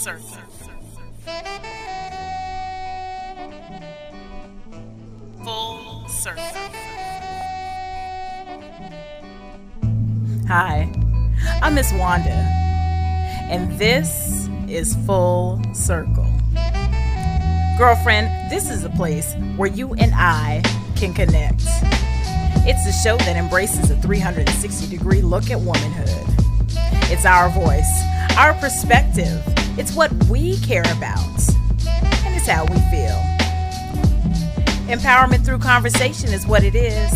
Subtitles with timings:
[0.00, 0.16] Full
[6.08, 6.42] circle.
[10.48, 10.90] Hi,
[11.60, 16.24] I'm Miss Wanda, and this is Full Circle.
[17.76, 20.62] Girlfriend, this is a place where you and I
[20.96, 21.60] can connect.
[22.66, 26.24] It's a show that embraces a 360 degree look at womanhood.
[27.12, 28.02] It's our voice,
[28.38, 29.44] our perspective,
[29.80, 31.18] it's what we care about,
[31.88, 33.16] and it's how we feel.
[34.94, 37.10] Empowerment through conversation is what it is.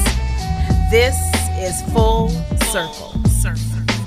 [0.91, 1.15] This
[1.59, 2.31] is Full
[2.71, 3.21] Circle.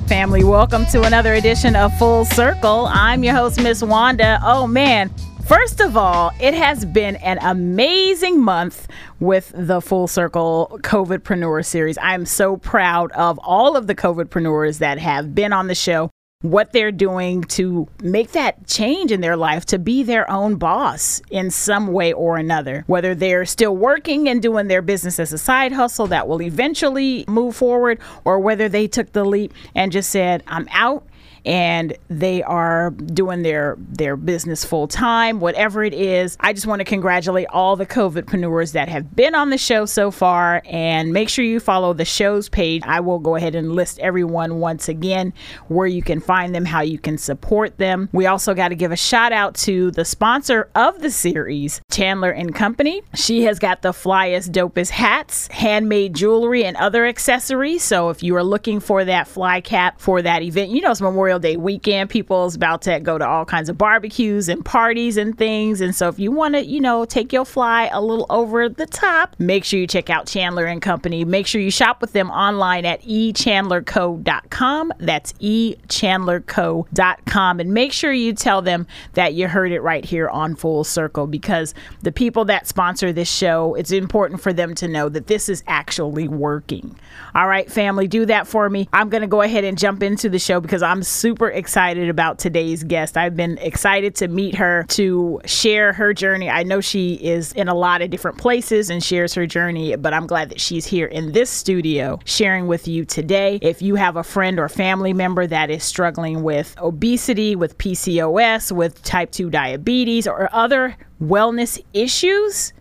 [0.08, 2.88] Family, welcome to another edition of Full Circle.
[2.90, 4.40] I'm your host, Miss Wanda.
[4.42, 5.14] Oh man,
[5.46, 8.86] First of all, it has been an amazing month
[9.22, 11.98] with the Full Circle COVIDpreneur series.
[12.02, 16.10] I'm so proud of all of the COVIDpreneurs that have been on the show,
[16.42, 21.20] what they're doing to make that change in their life, to be their own boss
[21.32, 22.84] in some way or another.
[22.86, 27.26] Whether they're still working and doing their business as a side hustle that will eventually
[27.28, 31.07] move forward, or whether they took the leap and just said, I'm out
[31.48, 36.36] and they are doing their their business full time, whatever it is.
[36.42, 40.12] I just want to congratulate all the COVIDpreneurs that have been on the show so
[40.12, 42.84] far, and make sure you follow the show's page.
[42.86, 45.34] I will go ahead and list everyone once again
[45.70, 48.10] where you can find them, how you can support them.
[48.12, 52.32] We also got to give a shout out to the sponsor of the series, Chandler
[52.32, 53.04] and Company.
[53.16, 57.84] She has got the flyest, dopest hats, handmade jewelry, and other accessories.
[57.84, 61.00] So if you are looking for that fly cap for that event, you know it's
[61.00, 62.10] Memorial Day weekend.
[62.10, 65.82] People's about to go to all kinds of barbecues and parties and things.
[65.82, 68.86] And so if you want to, you know, take your fly a little over the
[68.86, 71.24] top, make sure you check out Chandler and Company.
[71.26, 74.94] Make sure you shop with them online at echandlerco.com.
[75.00, 77.60] That's echandlerco.com.
[77.60, 81.28] And make sure you tell them that you heard it right here on Full Circle
[81.28, 85.50] because the people that sponsor this show, it's important for them to know that this
[85.50, 86.98] is actually working.
[87.36, 88.90] All right, family, do that for me.
[88.94, 92.40] I'm going to go ahead and jump into the show because I'm super excited about
[92.40, 93.18] today's guest.
[93.18, 96.50] I've been excited to meet her, to share her journey.
[96.50, 100.14] I know she is in a lot of different places and shares her journey, but
[100.14, 103.60] I'm glad that she's here in this studio sharing with you today.
[103.62, 108.72] If you have a friend or family member that is struggling with obesity, with PCOS,
[108.72, 112.74] with type 2 diabetes, or other wellness issues,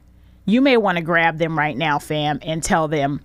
[0.44, 3.20] you may want to grab them right now, fam, and tell them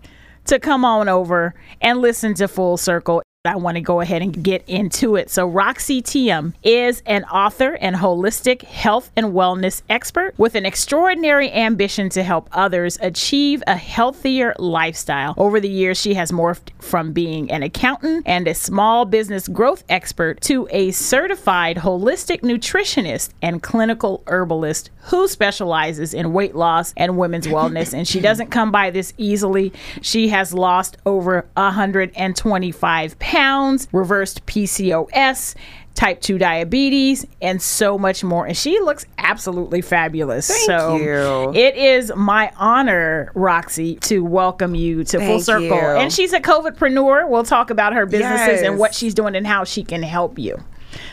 [0.46, 3.22] to come on over and listen to Full Circle.
[3.44, 5.32] I want to go ahead and get into it.
[5.32, 11.52] So, Roxy Thiam is an author and holistic health and wellness expert with an extraordinary
[11.52, 15.34] ambition to help others achieve a healthier lifestyle.
[15.38, 19.84] Over the years, she has morphed from being an accountant and a small business growth
[19.90, 27.18] expert to a certified holistic nutritionist and clinical herbalist who specializes in weight loss and
[27.18, 27.94] women's wellness.
[27.94, 29.74] And she doesn't come by this easily.
[30.02, 35.56] She has lost over 125 pounds, reversed PCOS,
[35.96, 38.46] type 2 diabetes, and so much more.
[38.46, 40.48] And she looks absolutely fabulous.
[40.48, 41.54] Thank so you.
[41.60, 45.66] it is my honor, Roxy, to welcome you to Full Circle.
[45.66, 45.74] you.
[45.74, 47.28] And she's a COVIDpreneur.
[47.28, 50.64] We'll talk about her businesses and what she's doing and how she can help you.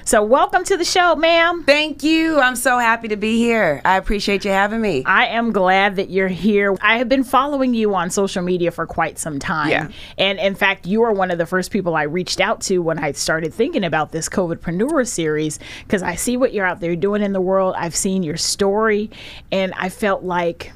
[0.05, 1.65] So welcome to the show, ma'am.
[1.65, 2.39] Thank you.
[2.41, 3.83] I'm so happy to be here.
[3.85, 5.05] I appreciate you having me.
[5.05, 6.77] I am glad that you're here.
[6.81, 9.71] I have been following you on social media for quite some time.
[9.71, 9.89] Yeah.
[10.17, 12.99] And in fact, you are one of the first people I reached out to when
[12.99, 17.23] I started thinking about this COVIDpreneur series because I see what you're out there doing
[17.23, 17.75] in the world.
[17.77, 19.11] I've seen your story,
[19.53, 20.73] and I felt like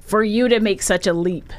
[0.00, 1.52] for you to make such a leap,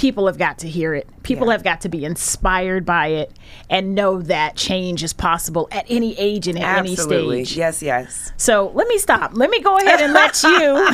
[0.00, 1.06] people have got to hear it.
[1.22, 1.52] People Yeah.
[1.52, 3.30] have got to be inspired by it
[3.68, 7.36] and know that change is possible at any age and at Absolutely.
[7.36, 7.58] any stage.
[7.58, 8.32] Yes, yes.
[8.38, 9.32] So let me stop.
[9.34, 10.88] Let me go ahead and let you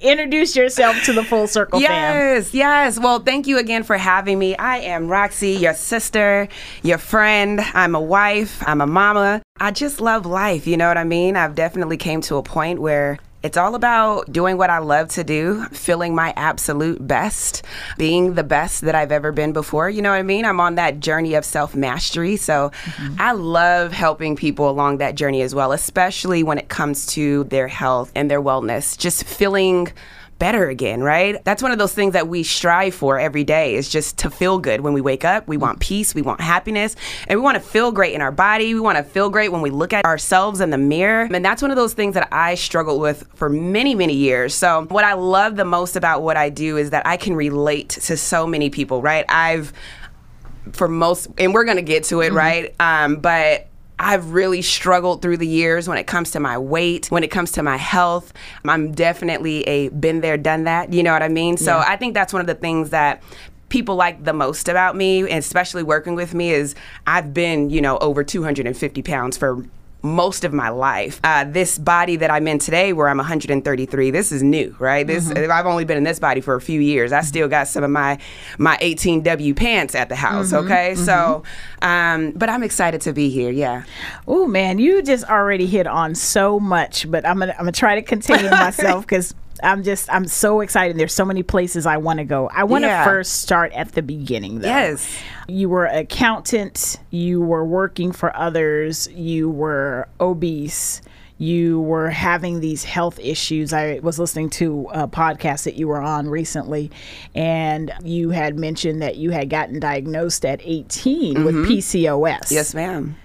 [0.00, 1.90] introduce yourself to the full circle fam.
[1.90, 3.00] Yes, yes.
[3.00, 4.56] Well, thank you again for having me.
[4.56, 6.46] I am Roxy, your sister,
[6.84, 7.60] your friend.
[7.74, 9.42] I'm a wife, I'm a mama.
[9.58, 11.34] I just love life, you know what I mean?
[11.36, 15.22] I've definitely came to a point where it's all about doing what I love to
[15.22, 17.62] do, feeling my absolute best,
[17.96, 19.88] being the best that I've ever been before.
[19.88, 20.44] You know what I mean?
[20.44, 22.36] I'm on that journey of self mastery.
[22.36, 23.20] So mm-hmm.
[23.20, 27.68] I love helping people along that journey as well, especially when it comes to their
[27.68, 28.98] health and their wellness.
[28.98, 29.92] Just feeling
[30.38, 31.42] better again, right?
[31.44, 34.58] That's one of those things that we strive for every day is just to feel
[34.58, 35.48] good when we wake up.
[35.48, 36.96] We want peace, we want happiness,
[37.26, 38.74] and we want to feel great in our body.
[38.74, 41.28] We want to feel great when we look at ourselves in the mirror.
[41.32, 44.54] And that's one of those things that I struggled with for many, many years.
[44.54, 47.90] So, what I love the most about what I do is that I can relate
[47.90, 49.24] to so many people, right?
[49.28, 49.72] I've
[50.72, 52.74] for most and we're going to get to it, right?
[52.80, 53.68] Um but
[53.98, 57.52] I've really struggled through the years when it comes to my weight, when it comes
[57.52, 58.32] to my health.
[58.64, 60.92] I'm definitely a been there, done that.
[60.92, 61.56] You know what I mean?
[61.56, 63.22] So I think that's one of the things that
[63.68, 66.74] people like the most about me, and especially working with me, is
[67.06, 69.64] I've been, you know, over 250 pounds for
[70.06, 71.20] most of my life.
[71.24, 75.06] Uh, this body that I'm in today, where I'm 133, this is new, right?
[75.06, 77.12] This I've only been in this body for a few years.
[77.12, 78.18] I still got some of my
[78.58, 80.52] my 18W pants at the house.
[80.52, 81.42] Okay, so,
[81.82, 83.50] um, but I'm excited to be here.
[83.50, 83.84] Yeah.
[84.26, 87.96] Oh man, you just already hit on so much, but I'm gonna I'm gonna try
[87.96, 90.96] to contain myself because I'm just I'm so excited.
[90.96, 92.48] There's so many places I want to go.
[92.52, 93.04] I want to Yeah.
[93.04, 94.68] first start at the beginning though.
[94.68, 95.18] Yes.
[95.48, 101.02] You were an accountant, you were working for others, you were obese,
[101.38, 103.72] you were having these health issues.
[103.72, 106.90] I was listening to a podcast that you were on recently,
[107.34, 111.72] and you had mentioned that you had gotten diagnosed at 18 with mm-hmm.
[111.72, 112.50] PCOS.
[112.50, 113.16] Yes, ma'am.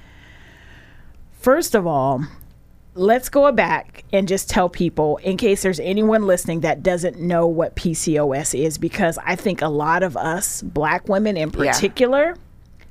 [1.32, 2.24] First of all,
[2.94, 7.48] let's go back and just tell people, in case there's anyone listening that doesn't know
[7.48, 11.72] what PCOS is, because I think a lot of us, black women in Yeah.
[11.72, 12.36] particular,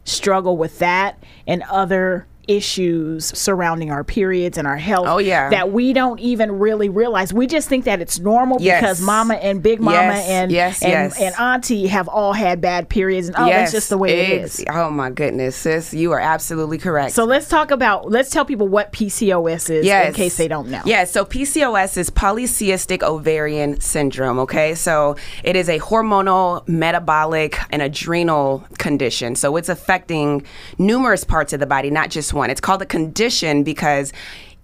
[0.05, 5.51] struggle with that and other issues surrounding our periods and our health Oh, yeah.
[5.51, 8.81] that we don't even really realize we just think that it's normal Yes.
[8.81, 11.21] because mama and big mama Yes, and yes, and, yes.
[11.21, 14.59] and auntie have all had bad periods and oh that's just the way it ex-
[14.61, 17.15] is Oh my goodness, sis, you are absolutely correct.
[17.15, 20.83] so let's talk about let's tell people what PCOS is in case they don't know
[20.85, 24.75] Yeah, so PCOS is polycystic ovarian syndrome, okay?
[24.75, 29.35] So it is a hormonal, metabolic, and adrenal condition.
[29.37, 30.43] So it's affecting
[30.79, 32.40] numerous parts of the body, not just one.
[32.49, 34.13] It's called a condition because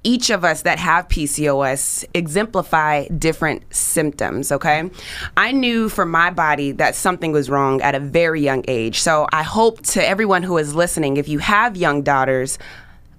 [0.06, 4.88] each of us that have PCOS exemplify different symptoms, okay?
[5.36, 9.00] I knew for my body that something was wrong at a very young age.
[9.00, 12.56] So I hope to everyone who is listening, if you have young daughters,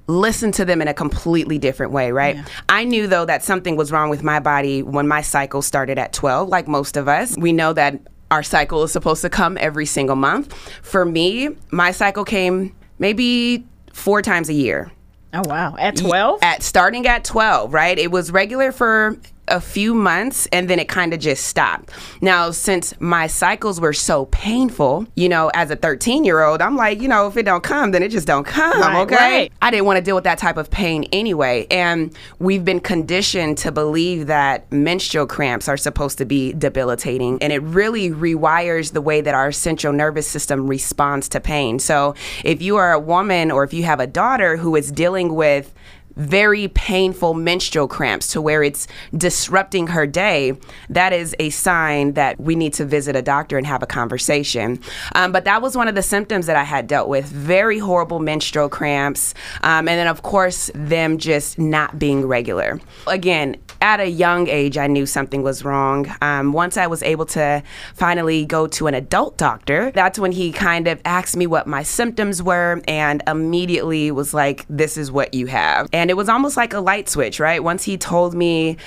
[0.08, 2.38] listen to them in a completely different way, right?
[2.70, 6.14] I knew though that something was wrong with my body when my cycle started at
[6.14, 7.38] 12, like most of us.
[7.38, 8.00] We know that
[8.32, 10.54] our cycle is supposed to come every single month.
[10.82, 13.66] For me, my cycle came maybe
[13.98, 14.92] four times a year.
[15.34, 15.76] Oh wow.
[15.78, 17.98] At 12 at starting at 12 right?
[17.98, 19.18] It was regular for
[19.48, 21.92] a few months and then it kind of just stopped.
[22.22, 26.76] Now since my cycles were so painful you know as a 13 year old i'm
[26.76, 29.16] like you know if it don't come then it just don't come Right, okay?
[29.16, 29.52] right.
[29.62, 33.58] i didn't want to deal with that type of pain anyway and we've been conditioned
[33.60, 39.02] to believe that menstrual cramps are supposed to be debilitating and it really rewires the
[39.02, 41.80] way that our central nervous system responds to pain.
[41.80, 45.36] So if you are a woman or if you have a daughter who is dealing
[45.36, 45.74] with
[46.18, 50.58] very painful menstrual cramps to where it's disrupting her day,
[50.90, 54.80] that is a sign that we need to visit a doctor and have a conversation.
[55.16, 58.20] Um, but that was one of the symptoms that I had dealt with very horrible
[58.20, 59.34] menstrual cramps.
[59.62, 62.80] Um, and then, of course, them just not being regular.
[63.06, 66.12] Again, at a young age, I knew something was wrong.
[66.22, 67.62] Um, once I was able to
[67.94, 71.84] finally go to an adult doctor, that's when he kind of asked me what my
[71.84, 75.90] symptoms were and immediately was like, This is what you have.
[75.94, 77.64] And it was almost like a light switch, right?
[77.64, 78.78] Once he told me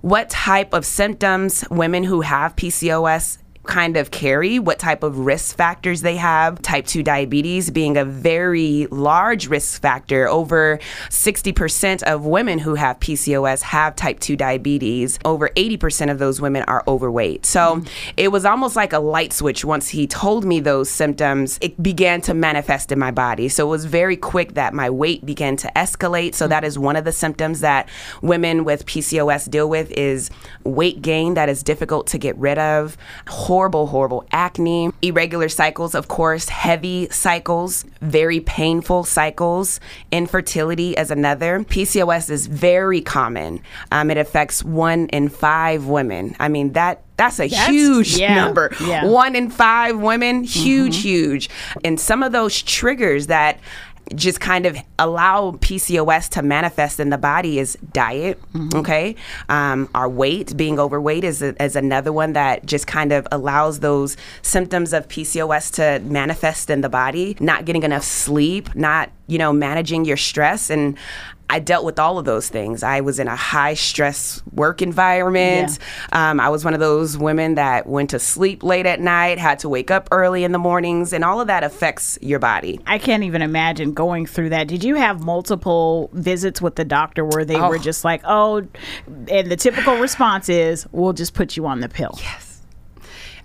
[0.00, 3.38] what type of symptoms women who have PCOS
[3.70, 6.60] kind of carry, what type of risk factors they have.
[6.60, 10.28] Type 2 diabetes being a very large risk factor.
[10.28, 15.18] Over 60% of women who have PCOS have type 2 diabetes.
[15.24, 17.46] Over 80% of those women are overweight.
[17.46, 17.82] So
[18.16, 21.58] it was almost like a light switch once he told me those symptoms.
[21.62, 23.48] It began to manifest in my body.
[23.48, 26.34] So it was very quick that my weight began to escalate.
[26.34, 27.88] So that is one of the symptoms that
[28.20, 30.28] women with PCOS deal with is
[30.64, 32.96] weight gain that is difficult to get rid of
[33.28, 39.78] horrible, horrible horrible acne, irregular cycles, of course, heavy cycles, very painful cycles,
[40.10, 41.60] infertility as another.
[41.64, 43.60] PCOS is very common.
[43.92, 46.34] Um, it affects one in five women.
[46.40, 48.72] I mean, that that's a That's- huge yeah, number.
[48.82, 49.04] yeah.
[49.04, 51.50] One in five women, huge, huge.
[51.84, 53.58] And some of those triggers that
[54.14, 58.40] just kind of allow PCOS to manifest in the body is diet.
[58.74, 59.16] Okay,
[59.48, 63.80] um, our weight, being overweight, is a, is another one that just kind of allows
[63.80, 67.36] those symptoms of PCOS to manifest in the body.
[67.40, 70.96] Not getting enough sleep, not you know managing your stress, and
[71.50, 72.82] I dealt with all of those things.
[72.82, 75.78] I was in a high stress work environment.
[76.12, 79.58] Um, I was one of those women that went to sleep late at night, had
[79.60, 82.78] to wake up early in the mornings, and all of that affects your body.
[82.86, 84.68] I can't even imagine going through that.
[84.68, 87.78] Did you have multiple visits with the doctor where they were Oh.
[87.78, 88.66] just like, oh,
[89.28, 92.16] and the typical response is, we'll just put you on the pill?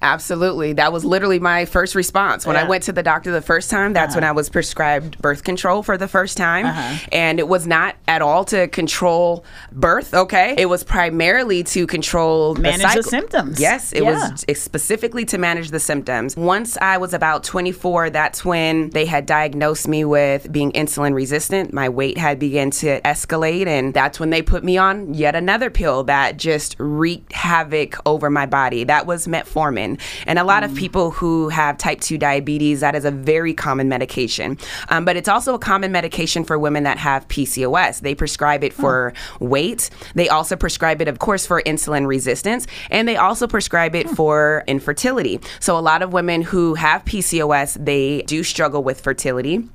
[0.02, 0.74] Absolutely.
[0.74, 2.46] That was literally my first response.
[2.46, 4.32] When I went to the doctor the first time, that's when uh-huh.
[4.32, 6.66] I was prescribed birth control for the first time.
[6.66, 7.06] Uh-huh.
[7.12, 10.56] And it was not at all to control birth, okay?
[10.58, 13.60] It was primarily to control Manage the, the symptoms.
[13.60, 14.32] Yes, it Yeah.
[14.32, 16.36] was specifically to manage the symptoms.
[16.36, 21.74] Once I was about 24, that's when they had diagnosed me with being insulin resistant.
[21.74, 25.70] My weight had begun to escalate, and that's when they put me on yet another
[25.70, 28.84] pill that just wreaked havoc over my body.
[28.84, 29.85] That was metformin.
[30.28, 33.88] And a lot of people who have type 2 diabetes, that is a very common
[33.88, 34.58] medication.
[34.90, 38.02] Um, but it's also a common medication for women that have PCOS.
[38.02, 39.90] They prescribe it for weight.
[40.16, 42.68] They also prescribe it, of course, for insulin resistance.
[42.90, 45.40] And they also prescribe it for infertility.
[45.60, 49.70] So a lot of women who have PCOS, they do struggle with fertility.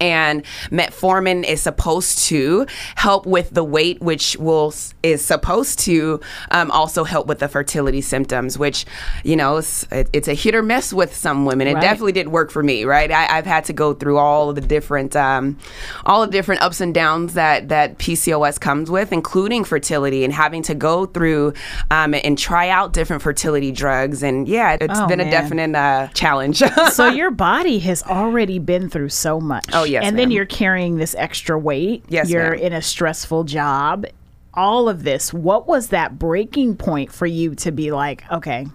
[0.00, 6.20] And metformin is supposed to help with the weight, which will is supposed to
[6.50, 8.58] um, also help with the fertility symptoms.
[8.58, 8.84] Which,
[9.22, 11.66] you know, it's, it's a hit or miss with some women.
[11.68, 11.80] It Right.
[11.82, 12.84] definitely didn't work for me.
[12.84, 15.58] Right, I, I've had to go through all of the different, um,
[16.06, 20.62] all the different ups and downs that that PCOS comes with, including fertility, and having
[20.64, 21.52] to go through
[21.90, 24.22] um, and try out different fertility drugs.
[24.22, 26.62] And yeah, it's Oh, been a definite uh, challenge.
[26.92, 29.64] so your body has already been through so much.
[29.72, 32.04] Oh, Oh, yes, And then you're carrying this extra weight.
[32.08, 32.60] Yes, You're ma'am.
[32.60, 34.06] in a stressful job.
[34.54, 35.32] All of this.
[35.32, 38.66] What was that breaking point for you to be like, okay,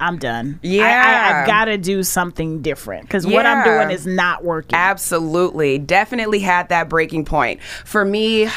[0.00, 0.60] I'm done.
[0.62, 1.28] I, I, Yeah.
[1.38, 4.76] have got to do something different because what I'm doing is not working.
[4.76, 5.78] Absolutely.
[5.78, 7.60] Definitely had that breaking point.
[7.62, 8.48] For me,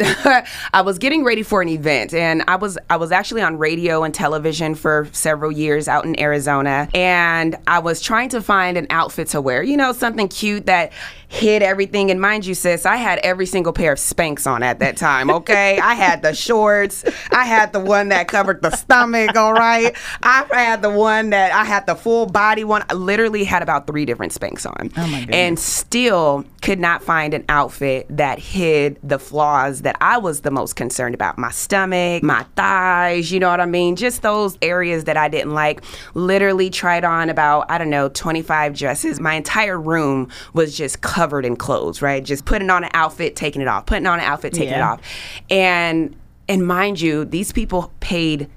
[0.72, 4.02] I was getting ready for an event and I was I was actually on radio
[4.02, 8.86] and television for several years out in Arizona and I was trying to find an
[8.90, 9.62] outfit to wear.
[9.62, 10.92] You know, something cute that
[11.28, 14.80] hid everything and mind you sis, I had every single pair of Spanx on at
[14.80, 15.78] that time, okay?
[15.78, 19.96] I had the shorts, I had the one that covered the stomach, all right?
[20.22, 22.84] I had the one that I had the full body one.
[22.88, 24.90] I literally had about 3 different Spanx on.
[24.96, 25.36] Oh, my goodness.
[25.36, 30.50] And still could not find an outfit that hid the flaws that I was the
[30.50, 33.96] most concerned about my stomach, my thighs, you know what I mean?
[33.96, 35.82] Just those areas that I didn't like.
[36.14, 39.20] Literally tried on about, I don't know, 25 dresses.
[39.20, 42.22] My entire room was just covered in clothes, right?
[42.22, 45.00] Just putting on an outfit, taking it off, putting on an outfit, taking it off.
[45.48, 46.14] And
[46.48, 48.50] and mind you, these people paid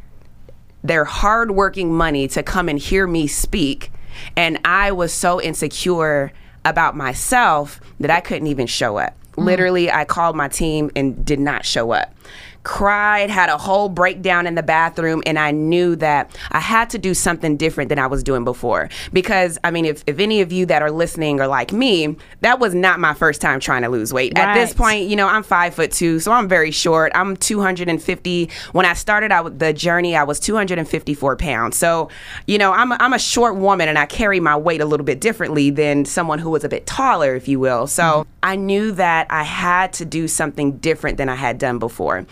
[0.83, 3.91] their hardworking money to come and hear me speak.
[4.35, 6.33] And I was so insecure
[6.65, 9.15] about myself that I couldn't even show up.
[9.33, 9.45] Mm.
[9.45, 12.13] Literally, I called my team and did not show up.
[12.63, 16.97] Cried, had a whole breakdown in the bathroom, and I knew that I had to
[16.97, 18.89] do something different than I was doing before.
[19.11, 22.59] Because, I mean, if, if any of you that are listening are like me, that
[22.59, 24.37] was not my first time trying to lose weight.
[24.37, 27.11] At this point, you know, I'm five foot two, so I'm very short.
[27.15, 28.49] I'm 250.
[28.71, 31.75] When I started out with the journey, I was 254 pounds.
[31.75, 32.09] So,
[32.47, 35.05] you know, I'm a, I'm a short woman and I carry my weight a little
[35.05, 37.87] bit differently than someone who was a bit taller, if you will.
[37.87, 38.29] So mm-hmm.
[38.41, 42.25] I knew that I had to do something different than I had done before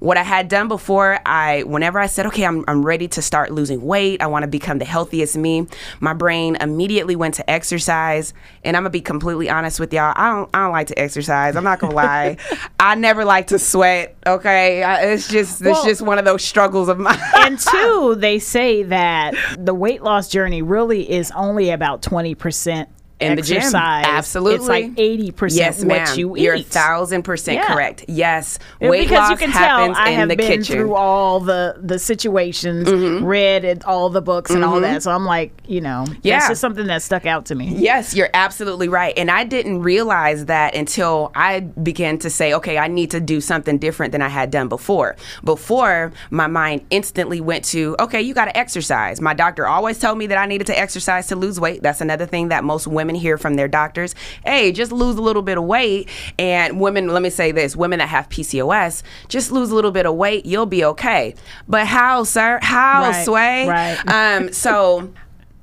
[0.00, 3.52] what I had done before, I whenever I said, okay, I'm, I'm ready to start
[3.52, 5.66] losing weight, I want to become the healthiest me,
[6.00, 8.34] my brain immediately went to exercise.
[8.64, 11.54] And I'm gonna be completely honest with y'all, I don't I don't like to exercise.
[11.54, 12.38] I'm not gonna lie.
[12.80, 14.16] I never like to sweat.
[14.26, 17.18] Okay, I, it's just it's Well- just one of those struggles of mine.
[17.36, 22.86] and two, they say that the weight loss journey really is only about 20%
[23.20, 23.58] In the gym.
[23.58, 24.04] exercise.
[24.06, 24.54] Absolutely.
[24.56, 26.18] It's like 80% yes, what ma'am.
[26.18, 26.42] you eat.
[26.42, 27.66] You're a thousand percent Yeah.
[27.74, 28.04] correct.
[28.08, 30.62] Yes, Yeah, weight because loss you can happens tell I in have the been kitchen.
[30.62, 30.72] Mm-hmm.
[30.84, 32.90] through all the the situations,
[33.22, 35.02] read it, all the books and all that.
[35.02, 36.38] So I'm like, you know, Yeah.
[36.38, 37.74] that's just something that stuck out to me.
[37.76, 39.12] Yes, you're absolutely right.
[39.16, 43.40] And I didn't realize that until I began to say, okay, I need to do
[43.40, 45.16] something different than I had done before.
[45.44, 49.20] Before, my mind instantly went to, okay, you got to exercise.
[49.20, 51.82] My doctor always told me that I needed to exercise to lose weight.
[51.82, 54.14] That's another thing that most women hear from their doctors.
[54.44, 56.08] Hey, just lose a little bit of weight.
[56.38, 60.06] And women, let me say this women that have PCOS, just lose a little bit
[60.06, 61.34] of weight, you'll be okay.
[61.68, 62.58] But how, sir?
[62.62, 63.68] How, Right, Sway?
[63.68, 63.98] right.
[64.40, 65.12] Um, so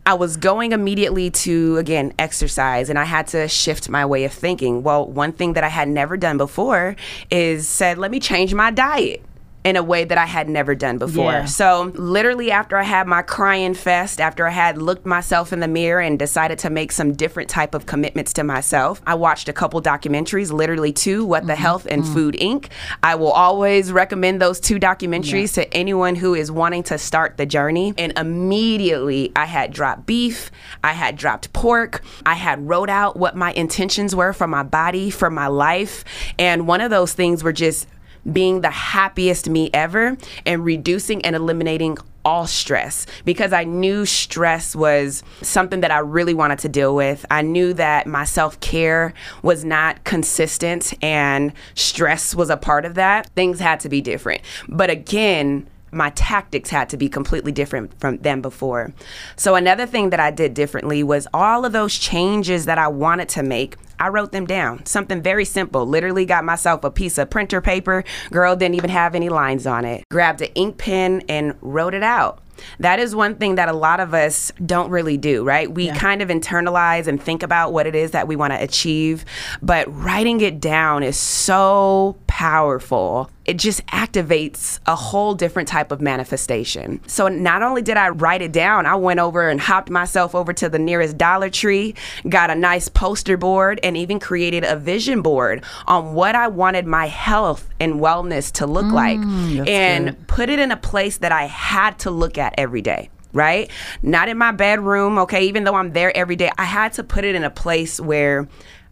[0.06, 4.32] I was going immediately to again exercise and I had to shift my way of
[4.32, 4.82] thinking.
[4.82, 6.96] Well, one thing that I had never done before
[7.30, 9.22] is said, let me change my diet
[9.68, 11.32] in a way that I had never done before.
[11.32, 11.46] Yeah.
[11.46, 15.68] So, literally after I had my crying fest, after I had looked myself in the
[15.68, 19.54] mirror and decided to make some different type of commitments to myself, I watched a
[19.54, 21.62] couple documentaries, literally two, What the mm-hmm.
[21.62, 22.14] Health and mm-hmm.
[22.14, 22.68] Food Inc.
[23.04, 27.46] I will always recommend those two documentaries to anyone who is wanting to start the
[27.46, 27.94] journey.
[27.98, 30.50] And immediately I had dropped beef,
[30.82, 35.10] I had dropped pork, I had wrote out what my intentions were for my body,
[35.10, 36.06] for my life,
[36.40, 37.86] and one of those things were just
[38.32, 44.76] being the happiest me ever and reducing and eliminating all stress because I knew stress
[44.76, 47.26] was something that I really wanted to deal with.
[47.32, 52.96] I knew that my self care was not consistent and stress was a part of
[52.96, 53.30] that.
[53.30, 54.42] Things had to be different.
[54.68, 58.94] But again, my tactics had to be completely different from than before.
[59.36, 63.30] So another thing that I did differently was all of those changes that I wanted
[63.30, 64.86] to make, I wrote them down.
[64.86, 65.86] Something very simple.
[65.86, 68.04] Literally got myself a piece of printer paper.
[68.32, 70.04] Girl didn't even have any lines on it.
[70.12, 72.42] Grabbed an ink pen and wrote it out.
[72.80, 75.72] That is one thing that a lot of us don't really do, right?
[75.72, 75.98] We yeah.
[75.98, 79.26] kind of internalize and think about what it is that we want to achieve,
[79.62, 86.02] but writing it down is so powerful it just activates a whole different type of
[86.02, 87.00] manifestation.
[87.08, 90.52] So not only did I write it down, I went over and hopped myself over
[90.52, 91.96] to the nearest Dollar Tree,
[92.28, 96.86] got a nice poster board, and even created a vision board on what I wanted
[96.86, 100.28] my health and wellness to look mm, like and good.
[100.28, 103.70] put it in a place that I had to look at every day right?
[104.02, 105.44] Not in my bedroom, okay?
[105.44, 108.48] Even though I'm there every day, I had to put it in a place where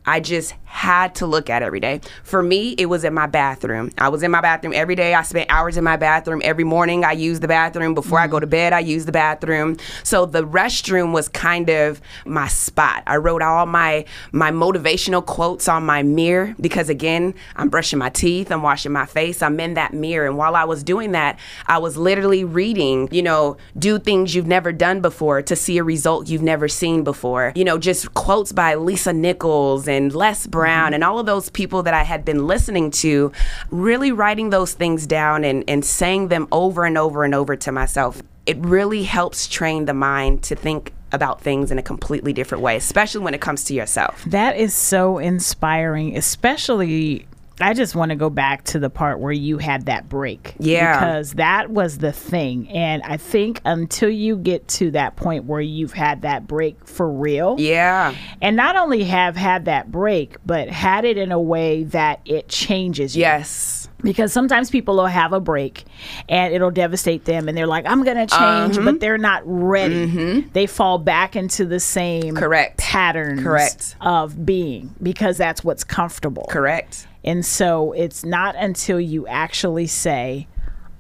[0.06, 2.02] I just had to look at every day.
[2.24, 3.92] For me, it was in my bathroom.
[3.98, 5.14] I was in my bathroom every day.
[5.14, 6.42] I spent hours in my bathroom.
[6.44, 7.94] Every morning, I used the bathroom.
[7.96, 8.20] Before.
[8.20, 9.78] I go to bed, I use the bathroom.
[10.04, 13.04] So the restroom was kind of my spot.
[13.08, 18.10] I wrote all my my motivational quotes on my mirror because again, I'm brushing my
[18.10, 20.28] teeth, I'm washing my face, I'm in that mirror.
[20.28, 24.48] And while I was doing that, I was literally reading, you know, do things you've
[24.48, 27.54] never done before to see a result you've never seen before.
[27.56, 30.94] You know, just quotes by Lisa Nichols and Les Brown Mm-hmm.
[30.96, 33.32] and all of those people that I had been listening to,
[33.72, 37.72] really writing those things down and, and saying them over and over and over to
[37.72, 38.22] myself.
[38.46, 42.76] It really helps train the mind to think about things in a completely different way,
[42.76, 44.24] especially when it comes to yourself.
[44.26, 47.26] That is so inspiring, especially
[47.62, 50.56] I just want to go back to the part where you had that break.
[50.60, 51.00] Yeah.
[51.00, 52.68] Because that was the thing.
[52.70, 57.10] And I think until you get to that point where you've had that break for
[57.10, 57.56] real.
[57.58, 58.14] Yeah.
[58.42, 62.50] And not only have had that break, but had it in a way that it
[62.50, 63.22] changes you.
[63.22, 63.88] Yes.
[64.02, 65.86] Because sometimes people will have a break
[66.28, 68.92] and it'll devastate them and they're like, I'm going to change, uh-huh.
[68.92, 70.08] but they're not ready.
[70.08, 70.50] Mm-hmm.
[70.52, 72.78] They fall back into the same Correct.
[72.78, 73.96] patterns Correct.
[74.02, 76.46] of being because that's what's comfortable.
[76.50, 77.08] Correct.
[77.26, 80.48] And so it's not until you actually say,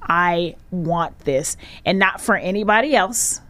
[0.02, 3.42] I want this, and not for anybody else,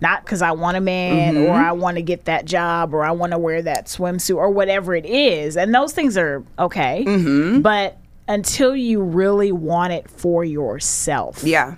[0.00, 1.46] not because I want a man mm-hmm.
[1.46, 4.50] or I want to get that job or I want to wear that swimsuit or
[4.50, 5.56] whatever it is.
[5.56, 7.04] And those things are okay.
[7.06, 7.60] Mm-hmm.
[7.62, 11.42] But until you really want it for yourself.
[11.42, 11.76] Yeah.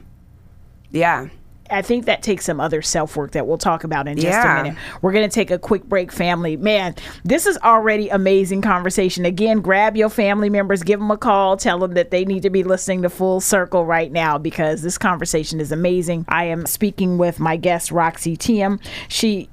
[0.91, 1.29] Yeah.
[1.71, 4.61] I think that takes some other self work that we'll talk about in just yeah.
[4.61, 4.79] a minute.
[5.03, 6.57] We're going to take a quick break, family.
[6.57, 9.25] Man, this is already amazing conversation.
[9.25, 12.51] Again, grab your family members, give them a call, tell them that they need to
[12.51, 16.25] be listening to Full Circle right now because this conversation is amazing.
[16.29, 18.81] I am speaking with my guest, Roxy Thiam.
[19.09, 19.49] She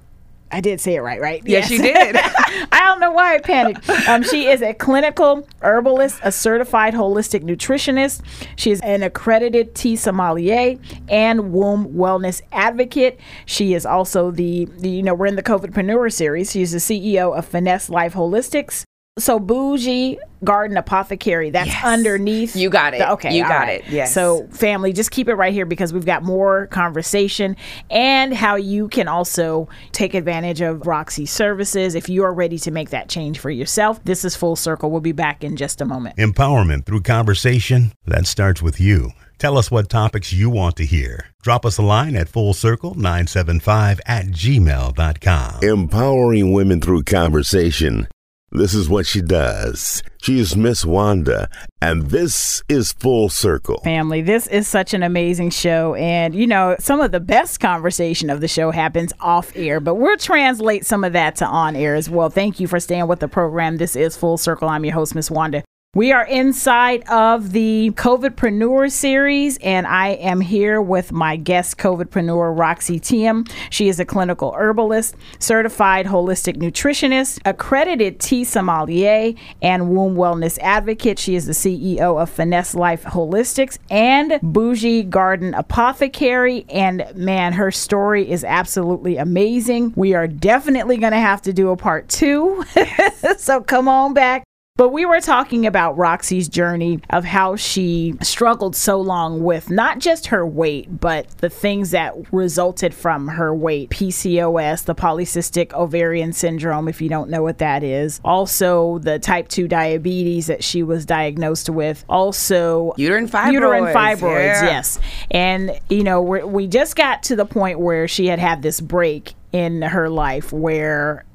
[0.52, 1.42] I did say it right, right?
[1.46, 2.16] Yes, yes you did.
[2.72, 3.90] I don't know why I panicked.
[4.08, 8.22] Um, she is a clinical herbalist, a certified holistic nutritionist.
[8.56, 10.78] She is an accredited tea sommelier
[11.10, 13.20] and womb wellness advocate.
[13.46, 16.52] She is also the, the you know, we're in the COVIDpreneur series.
[16.52, 18.84] She's the CEO of Finesse Life Holistics.
[19.18, 21.84] So bougie garden apothecary that's yes.
[21.84, 23.00] underneath you got it.
[23.00, 23.82] the, okay you got right.
[23.82, 23.90] it.
[23.90, 24.14] Yes.
[24.14, 27.56] So family just keep it right here because we've got more conversation
[27.90, 32.72] and how you can also take advantage of roxy's services if you are ready to
[32.72, 34.04] make that change for yourself.
[34.04, 34.92] This is full circle.
[34.92, 36.18] We'll be back in just a moment.
[36.18, 39.12] Empowerment through conversation that starts with you.
[39.40, 41.28] Tell us what topics you want to hear.
[41.44, 48.08] Drop us a line at full circle 975 at gmail.com empowering women through conversation
[48.52, 50.02] this is what she does.
[50.22, 51.50] She is Miss Wanda,
[51.82, 53.82] and this is Full Circle.
[53.84, 55.96] Family, this is such an amazing show.
[55.96, 59.96] And, you know, some of the best conversation of the show happens off air, but
[59.96, 62.30] we'll translate some of that to on air as well.
[62.30, 63.78] Thank you for staying with the program.
[63.78, 64.70] This is Full Circle.
[64.70, 65.64] I'm your host, Miss Wanda.
[65.98, 72.56] We are inside of the COVIDpreneur series, and I am here with my guest, COVIDpreneur
[72.56, 73.52] Roxy Thiam.
[73.72, 79.34] She is a clinical herbalist, certified holistic nutritionist, accredited tea sommelier,
[79.64, 81.18] and womb wellness advocate.
[81.18, 86.68] She is the CEO of Finesse Life Holistics and Bougie Garden Apothecary.
[86.70, 89.94] And man, her story is absolutely amazing.
[89.96, 92.64] We are definitely going to have to do a part two.
[93.40, 94.44] so come on back
[94.78, 99.98] But we were talking about Roxy's journey of how she struggled so long with not
[99.98, 106.32] just her weight, but the things that resulted from her weight PCOS, the polycystic ovarian
[106.32, 108.22] syndrome, if you don't know what that is.
[108.24, 112.06] Also, the type 2 diabetes that she was diagnosed with.
[112.08, 113.54] Also, Uterine fibroids.
[113.54, 114.64] Uterine fibroids, yeah.
[114.64, 115.00] yes.
[115.32, 118.80] And, you know, we we just got to the point where she had had this
[118.80, 121.26] break in her life where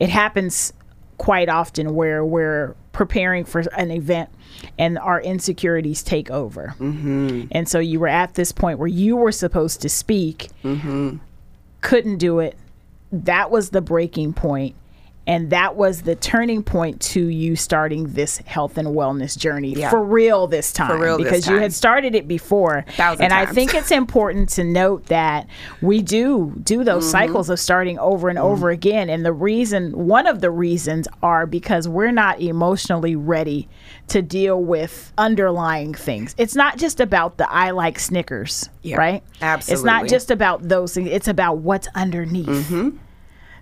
[0.00, 0.72] it happens
[1.22, 4.28] quite often where we're preparing for an event
[4.76, 6.74] and our insecurities take over.
[6.80, 7.44] Mm-hmm.
[7.52, 10.48] And so you were at this point where you were supposed to speak,
[11.80, 12.58] couldn't do it.
[13.12, 14.74] That was the breaking point,
[15.26, 19.88] And that was the turning point to you starting this health and wellness journey Yeah.
[19.90, 20.98] for real this time.
[21.00, 22.84] real this because you had started it before.
[22.96, 25.46] Thousand and I think it's important to note that
[25.80, 27.10] we do do those Mm-hmm.
[27.12, 29.08] cycles of starting over and over again.
[29.08, 33.68] And the reason, one of the reasons are because we're not emotionally ready
[34.08, 36.34] to deal with underlying things.
[36.36, 39.22] It's not just about the I like Snickers, Yeah, right?
[39.40, 42.46] It's not just about those things, it's about what's underneath.
[42.48, 42.96] Mm-hmm.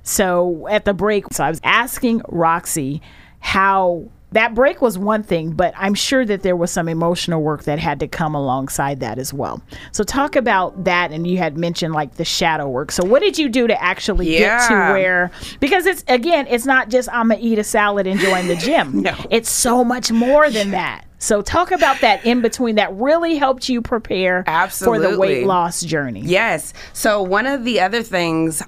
[0.03, 3.03] So at the break, so I was asking Roxy
[3.41, 7.65] how that break was one thing, but I'm sure that there was some emotional work
[7.65, 9.61] that had to come alongside that as well.
[9.93, 12.93] So talk about that, and you had mentioned like the shadow work.
[12.93, 15.31] So what did you do to actually get to where?
[15.59, 19.01] Because it's again, it's not just I'm gonna eat a salad and join the gym.
[19.11, 19.15] No.
[19.31, 21.07] it's so much more than that.
[21.19, 25.81] So talk about that in between that really helped you prepare for the weight loss
[25.81, 26.21] journey.
[26.21, 26.75] Yes.
[26.93, 28.63] So one of the other things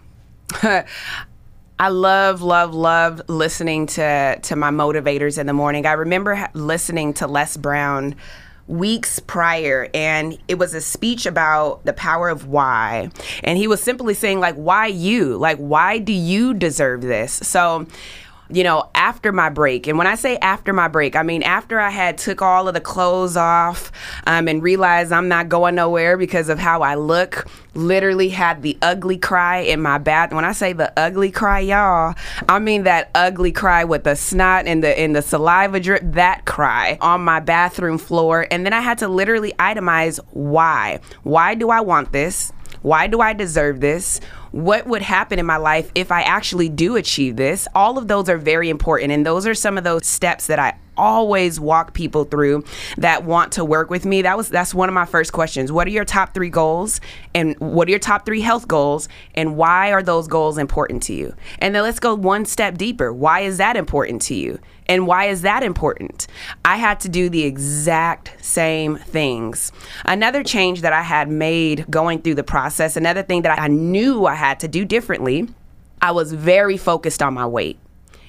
[1.78, 5.86] I love, love, love listening to to my motivators in the morning.
[5.86, 8.14] I remember listening to Les Brown
[8.68, 13.10] weeks prior and it was a speech about the power of why.
[13.42, 15.36] And he was simply saying like why you?
[15.36, 17.32] Like why do you deserve this?
[17.32, 17.86] So
[18.52, 21.80] you know, after my break, and when I say after my break, I mean after
[21.80, 23.90] I had took all of the clothes off
[24.26, 27.46] um, and realized I'm not going nowhere because of how I look.
[27.74, 30.32] Literally had the ugly cry in my bath.
[30.32, 32.14] When I say the ugly cry, y'all,
[32.48, 36.02] I mean that ugly cry with the snot and the and the saliva drip.
[36.04, 41.00] That cry on my bathroom floor, and then I had to literally itemize why.
[41.22, 42.52] Why do I want this?
[42.82, 44.20] Why do I deserve this?
[44.50, 47.66] What would happen in my life if I actually do achieve this?
[47.74, 49.12] All of those are very important.
[49.12, 52.64] And those are some of those steps that I always walk people through
[52.96, 54.22] that want to work with me.
[54.22, 55.72] That was that's one of my first questions.
[55.72, 57.00] What are your top 3 goals
[57.34, 61.14] and what are your top 3 health goals and why are those goals important to
[61.14, 61.34] you?
[61.58, 63.12] And then let's go one step deeper.
[63.12, 64.58] Why is that important to you?
[64.86, 66.26] And why is that important?
[66.64, 69.72] I had to do the exact same things.
[70.04, 74.26] Another change that I had made going through the process, another thing that I knew
[74.26, 75.48] I had to do differently,
[76.00, 77.78] I was very focused on my weight.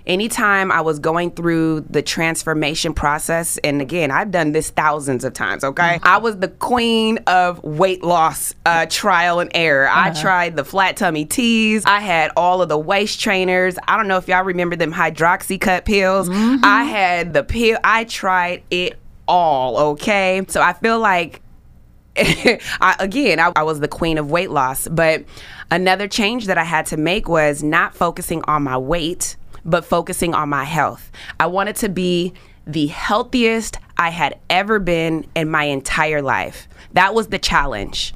[0.05, 5.33] Anytime I was going through the transformation process, and again, I've done this thousands of
[5.33, 5.97] times, okay?
[5.97, 6.07] Mm-hmm.
[6.07, 9.87] I was the queen of weight loss uh, trial and error.
[9.87, 10.21] I uh-huh.
[10.21, 11.85] tried the flat tummy teas.
[11.85, 13.77] I had all of the waist trainers.
[13.87, 16.27] I don't know if y'all remember them Hydroxycut pills.
[16.27, 16.65] Mm-hmm.
[16.65, 17.77] I had the pill.
[17.83, 20.43] I tried it all, okay?
[20.49, 21.41] So I feel like
[22.17, 24.87] I, again, I, I was the queen of weight loss.
[24.87, 25.23] But
[25.71, 29.35] another change that I had to make was not focusing on my weight,
[29.65, 31.12] but focusing on my health.
[31.39, 32.34] I wanted to be
[32.65, 36.67] the healthiest I had ever been in my entire life.
[36.93, 38.13] That was the challenge.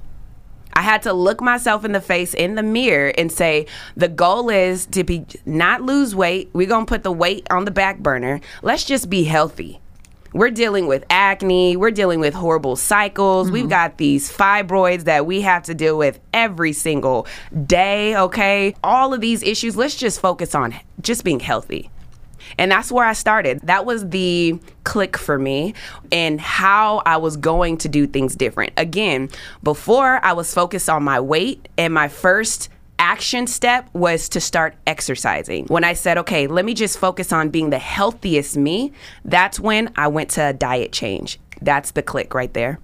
[0.73, 4.49] I had to look myself in the face in the mirror and say, the goal
[4.49, 6.49] is to be not lose weight.
[6.53, 8.41] We're gonna put the weight on the back burner.
[8.61, 9.81] Let's just be healthy.
[10.37, 13.49] We're dealing with acne, we're dealing with horrible cycles.
[13.49, 13.69] We've mm-hmm.
[13.69, 17.25] got these fibroids that we have to deal with every single
[17.65, 18.75] day, okay?
[18.83, 21.89] All of these issues, let's just focus on just being healthy.
[22.59, 23.61] And that's where I started.
[23.63, 25.73] That was the click for me
[26.11, 28.73] and how I was going to do things different.
[28.77, 29.29] Again,
[29.63, 32.69] before I was focused on my weight, and my first
[32.99, 35.65] action step was to start exercising.
[35.67, 38.91] When I said, okay, let me just focus on being the healthiest me,
[39.25, 41.39] that's when I went to a diet change.
[41.61, 42.79] That's the click right there.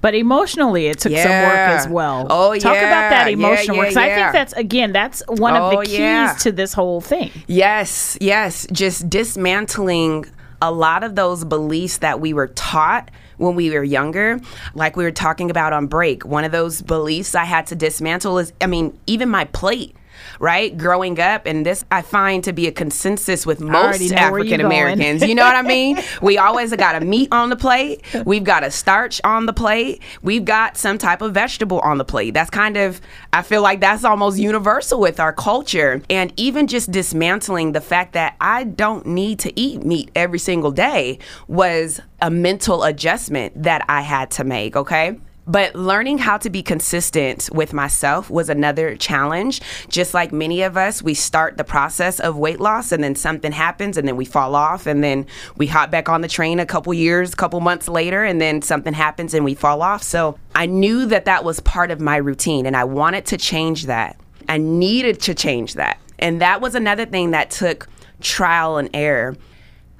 [0.00, 2.26] But emotionally, it took some work as well.
[2.30, 3.32] Oh, Talk about that yeah.
[3.34, 3.88] emotional Yeah, work.
[3.88, 6.34] 'cause I yeah, think that's again, that's one of Oh, the keys yeah.
[6.40, 7.30] to this whole thing.
[7.46, 8.66] Yes, yes.
[8.72, 10.24] Just dismantling
[10.62, 14.40] a lot of those beliefs that we were taught when we were younger,
[14.74, 16.24] like we were talking about on break.
[16.24, 19.95] One of those beliefs I had to dismantle is, I mean, even my plate.
[20.38, 20.76] Right?
[20.76, 24.18] Growing up, and this I find to be a consensus with most know where you're
[24.18, 25.22] African Americans.
[25.22, 25.98] You know what I mean?
[26.22, 28.02] We always got a meat on the plate.
[28.24, 30.02] We've got a starch on the plate.
[30.22, 32.34] We've got some type of vegetable on the plate.
[32.34, 33.00] That's kind of,
[33.32, 36.02] I feel like that's almost universal with our culture.
[36.10, 40.70] And even just dismantling the fact that I don't need to eat meat every single
[40.70, 45.18] day was a mental adjustment that I had to make, okay?
[45.46, 49.60] But learning how to be consistent with myself was another challenge.
[49.88, 53.52] Just like many of us, we start the process of weight loss and then something
[53.52, 55.24] happens and then we fall off and then
[55.56, 58.92] we hop back on the train a couple years, couple months later and then something
[58.92, 60.02] happens and we fall off.
[60.02, 63.86] So I knew that that was part of my routine and I wanted to change
[63.86, 64.18] that.
[64.48, 66.00] I needed to change that.
[66.18, 67.88] And that was another thing that took
[68.20, 69.36] trial and error.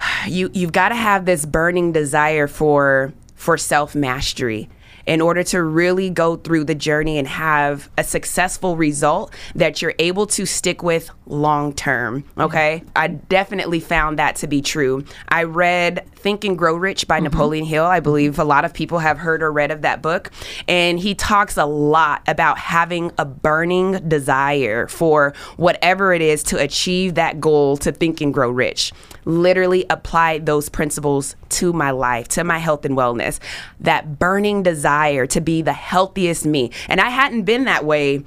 [0.26, 4.68] You you've got to have this burning desire for for self-mastery
[5.06, 9.94] in order to really go through the journey and have a successful result that you're
[9.98, 12.24] able to stick with long term.
[12.38, 12.80] Okay.
[12.80, 12.90] Mm-hmm.
[12.96, 15.04] I definitely found that to be true.
[15.28, 17.24] I read Think and Grow Rich by mm-hmm.
[17.24, 17.84] Napoleon Hill.
[17.84, 20.30] I believe a lot of people have heard or read of that book.
[20.66, 26.58] And he talks a lot about having a burning desire for whatever it is to
[26.58, 28.92] achieve that goal to think and grow rich.
[29.24, 33.38] Literally apply those principles to my life, to my health and wellness.
[33.80, 36.70] That burning desire to be the healthiest me.
[36.88, 38.24] And I hadn't been that way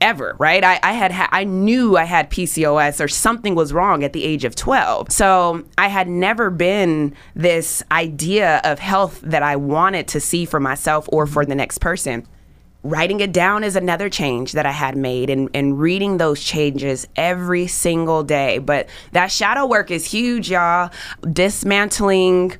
[0.00, 0.62] ever, right?
[0.62, 4.24] I, I had ha- I knew I had PCOS or something was wrong at the
[4.24, 5.10] age of 12.
[5.10, 10.60] So I had never been this idea of health that I wanted to see for
[10.60, 12.26] myself or for the next person.
[12.82, 17.08] Writing it down is another change that I had made and, and reading those changes
[17.16, 18.58] every single day.
[18.58, 20.90] But that shadow work is huge, y'all.
[21.22, 22.56] Dismantling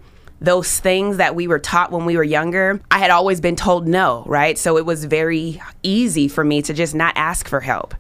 [0.47, 3.87] those things that we were taught when we were younger, I had always been told
[3.87, 4.57] no, right?
[4.57, 7.95] So it was very easy for me to just not ask for help.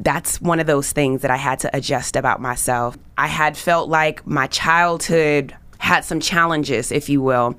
[0.00, 2.98] That's one of those things that I had to adjust about myself.
[3.16, 7.56] I had felt like my childhood had some challenges, if you will.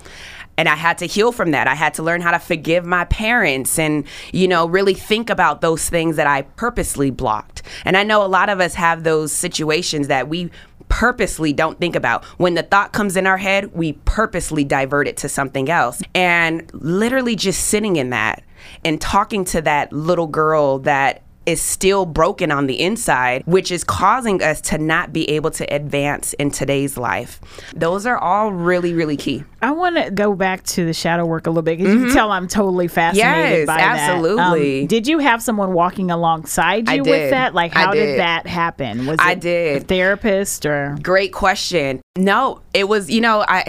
[0.57, 1.67] And I had to heal from that.
[1.67, 5.61] I had to learn how to forgive my parents and, you know, really think about
[5.61, 7.63] those things that I purposely blocked.
[7.85, 10.51] And I know a lot of us have those situations that we
[10.93, 12.23] purposely don't think about.
[12.37, 16.03] When the thought comes in our head, we purposely divert it to something else.
[16.13, 18.43] And literally just sitting in that
[18.85, 23.83] and talking to that little girl that is still broken on the inside, which is
[23.83, 27.39] causing us to not be able to advance in today's life.
[27.75, 29.43] Those are all really, really key.
[29.61, 32.13] I want to go back to the shadow work a little bit because you can
[32.13, 33.53] tell I'm totally fascinated Mm-hmm.
[33.53, 33.99] Yes, by that.
[33.99, 34.81] absolutely.
[34.81, 37.53] Um, did you have someone walking alongside you with that?
[37.53, 38.05] Like, how did.
[38.05, 38.19] did.
[38.19, 39.05] that happen?
[39.05, 39.81] Was I did.
[39.81, 40.97] a therapist or?
[41.01, 42.01] Great question.
[42.17, 43.63] No, it was, you know, I.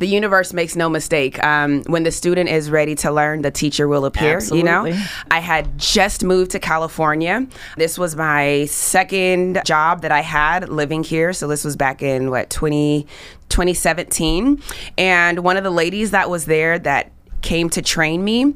[0.00, 1.44] The universe makes no mistake.
[1.44, 4.40] Um, when the student is ready to learn, the teacher will appear.
[4.56, 4.84] You know,
[5.30, 7.46] I had just moved to California.
[7.76, 11.34] This was my second job that I had living here.
[11.34, 13.06] So this was back in what 20,
[13.50, 14.62] 2017,
[14.96, 18.54] and one of the ladies that was there that came to train me.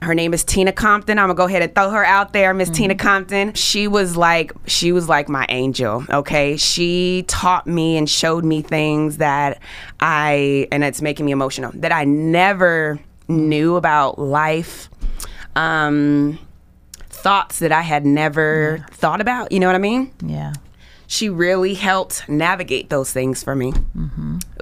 [0.00, 1.18] Her name is Tina Compton.
[1.18, 3.52] I'm gonna go ahead and throw her out there, Miss Tina Compton.
[3.54, 6.04] She was like she was like my angel.
[6.10, 9.60] Okay, she taught me and showed me things that
[10.00, 14.88] I and it's making me emotional that I never knew about life.
[15.56, 16.38] Um,
[17.10, 19.50] thoughts that I had never thought about.
[19.50, 20.12] You know what I mean?
[20.24, 20.52] Yeah.
[21.10, 23.72] She really helped navigate those things for me.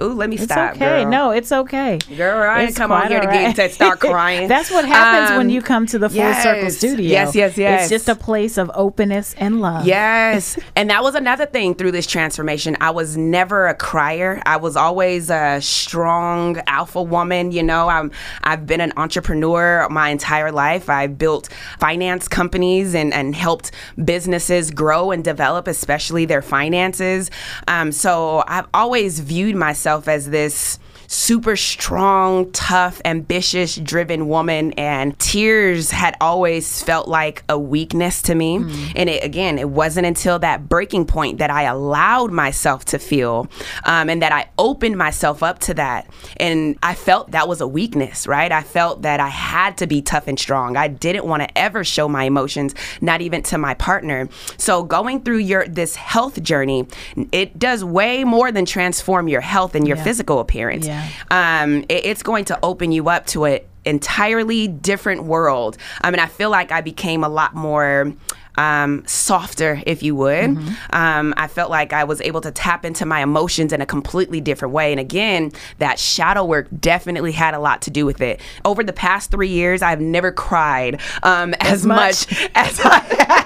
[0.01, 0.75] Ooh, let me It's stop.
[0.77, 1.03] okay.
[1.03, 1.11] girl.
[1.11, 1.99] No, it's okay.
[2.15, 3.55] Girl, I didn't It's come on here to get right.
[3.57, 4.47] to start crying.
[4.47, 6.69] That's what happens when Um, you come to the Full Circle.
[6.69, 7.05] Studio.
[7.05, 7.81] Yes, yes, yes.
[7.81, 9.85] It's just a place of openness and love.
[9.85, 10.57] Yes.
[10.77, 12.77] and that was another thing through this transformation.
[12.79, 14.41] I was never a crier.
[14.45, 17.89] I was always a strong alpha woman, you know.
[17.89, 18.09] I'm
[18.43, 20.89] I've been an entrepreneur my entire life.
[20.89, 23.71] I've built finance companies and and helped
[24.05, 27.29] businesses grow and develop, especially their finances.
[27.67, 35.17] Um, so I've always viewed myself as this super strong, tough, ambitious, driven woman, and
[35.19, 38.57] tears had always felt like a weakness to me.
[38.95, 43.47] And it, again, it wasn't until that breaking point that I allowed myself to feel
[43.85, 46.07] um, and that I opened myself up to that.
[46.37, 48.51] And I felt that was a weakness, right?
[48.51, 50.75] I felt that I had to be tough and strong.
[50.75, 54.27] I didn't want to ever show my emotions, not even to my partner.
[54.57, 56.85] So going through your this health journey,
[57.31, 60.03] it does way more than transform your health and your Yeah.
[60.03, 60.96] physical appearance Yeah.
[61.31, 65.77] Um, it- it's going to open you up to an entirely different world.
[66.01, 68.13] I mean, I feel like I became a lot more
[68.57, 70.57] um, softer, if you would.
[70.91, 74.41] Um, I felt like I was able to tap into my emotions in a completely
[74.41, 74.91] different way.
[74.91, 78.41] And again, that shadow work definitely had a lot to do with it.
[78.65, 82.31] Over the past three years, I've never cried um, as, much.
[82.31, 82.49] much.
[82.55, 82.97] as I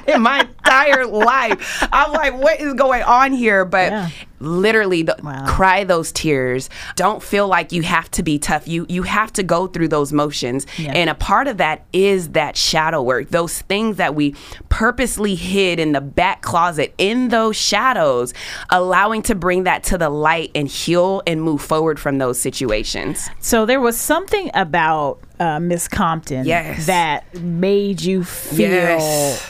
[0.06, 1.86] had in my entire life.
[1.92, 3.66] I'm like, what is going on here?
[3.66, 4.10] But Yeah.
[4.42, 5.46] Literally the, Wow.
[5.48, 9.44] cry those tears don't feel like you have to be tough you you have to
[9.44, 10.94] go through those motions Yeah.
[10.94, 14.36] and a part of that is that shadow work those things that we
[14.70, 18.34] purposely hid in the back closet in those shadows
[18.70, 23.30] allowing to bring that to the light and heal and move forward from those situations
[23.40, 26.86] So there was something about uh, Miss Compton Yes.
[26.88, 29.48] that made you feel Yes.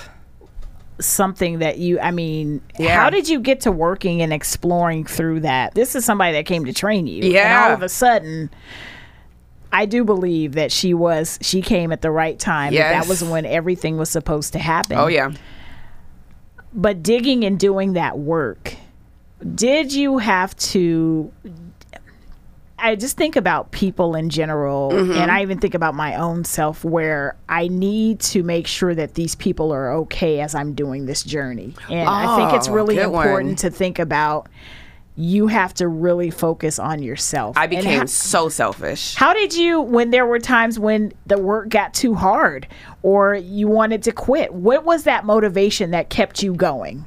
[1.01, 1.99] Something that you.
[1.99, 2.95] I mean, Yeah.
[2.95, 5.73] how did you get to working and exploring through that?
[5.75, 7.65] This is somebody that came to train you, yeah and Yeah.
[7.67, 8.49] all of a sudden.
[9.73, 12.73] I do believe that she was she came at the right time.
[12.73, 12.91] Yes.
[13.05, 14.97] That was when everything was supposed to happen.
[14.97, 15.31] oh yeah
[16.73, 18.75] but digging and doing that work
[19.55, 21.31] did you have to
[22.81, 25.11] i just think about people in general Mm-hmm.
[25.13, 29.13] and i even think about my own self where i need to make sure that
[29.15, 32.95] these people are okay as i'm doing this journey and i think it's Oh, really
[32.95, 33.25] good one.
[33.27, 34.47] important to think about
[35.17, 39.81] you have to really focus on yourself i became how- so selfish how did you,
[39.81, 42.65] when there were times when the work got too hard
[43.03, 44.53] or you wanted to quit?
[44.53, 47.05] What was that motivation that kept you going?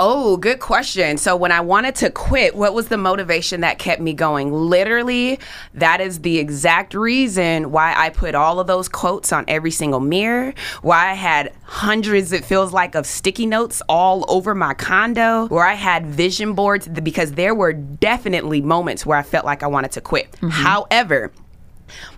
[0.00, 1.18] Oh, good question.
[1.18, 4.52] So, when I wanted to quit, what was the motivation that kept me going?
[4.52, 5.38] Literally,
[5.74, 10.00] that is the exact reason why I put all of those quotes on every single
[10.00, 15.46] mirror, why I had hundreds, it feels like, of sticky notes all over my condo,
[15.46, 19.66] where I had vision boards, because there were definitely moments where I felt like I
[19.66, 20.32] wanted to quit.
[20.32, 20.48] Mm-hmm.
[20.48, 21.32] However,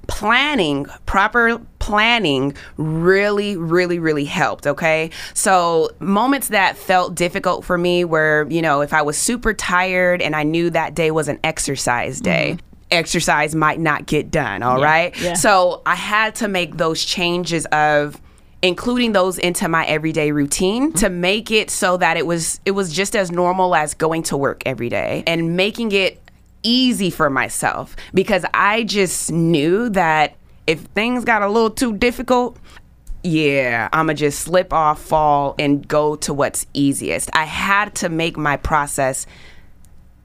[0.06, 4.66] planning, proper planning really, really, really helped.
[4.66, 5.10] Okay.
[5.34, 10.20] So, moments that felt difficult for me were, you know, if I was super tired
[10.20, 12.56] and I knew that day was an exercise day.
[12.56, 12.66] Mm-hmm.
[12.90, 15.16] Exercise might not get done, all right.
[15.20, 15.34] yeah.
[15.34, 18.20] So I had to make those changes of
[18.62, 20.98] including those into my everyday routine mm-hmm.
[20.98, 24.36] to make it so that it was it was just as normal as going to
[24.36, 26.20] work every day and making it
[26.62, 32.58] easy for myself because I just knew that if things got a little too difficult,
[33.22, 37.30] yeah, I'ma just slip off, fall, and go to what's easiest.
[37.34, 39.26] I had to make my process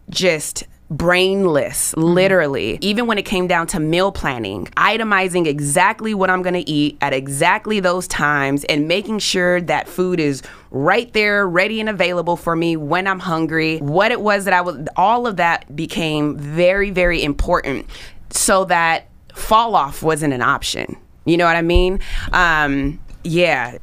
[0.10, 2.02] just brainless, mm-hmm.
[2.02, 2.78] literally.
[2.82, 7.14] Even when it came down to meal planning, itemizing exactly what I'm gonna eat at
[7.14, 12.56] exactly those times and making sure that food is right there, ready and available for
[12.56, 13.80] me when I'm hungry.
[13.80, 17.88] What it was that I was, all of that became very, very important
[18.30, 20.96] so that fall off wasn't an option.
[21.26, 22.00] You know what I mean?
[22.34, 23.78] Um, yeah.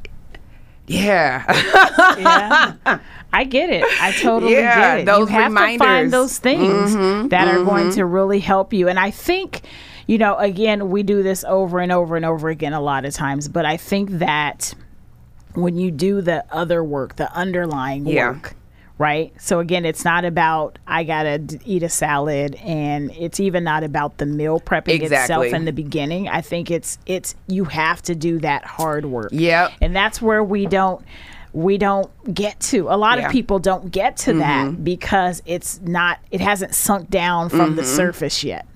[0.86, 1.44] Yeah.
[2.18, 2.98] Yeah.
[3.32, 3.84] I get it.
[4.00, 5.04] I totally Yeah, get it.
[5.06, 5.80] those you have to reminders.
[5.80, 8.88] Mm-hmm, find those things that are going to really help you.
[8.88, 9.62] And I think,
[10.06, 13.12] you know, again, we do this over and over and over again a lot of
[13.12, 14.72] times, but I think that
[15.54, 18.30] when you do the other work, the underlying Yeah.
[18.30, 18.54] work,
[18.98, 19.32] right?
[19.40, 23.84] So again, it's not about I gotta d- eat a salad, and it's even not
[23.84, 26.28] about the meal prepping itself in the beginning.
[26.28, 29.30] I think it's it's you have to do that hard work.
[29.32, 29.72] Yep.
[29.80, 31.04] and that's where we don't
[31.54, 32.88] we don't get to.
[32.88, 33.22] A lot Yeah.
[33.22, 33.26] Mm-hmm.
[33.26, 37.84] of people don't get to that because it's not it hasn't sunk down from the
[37.84, 38.66] surface yet.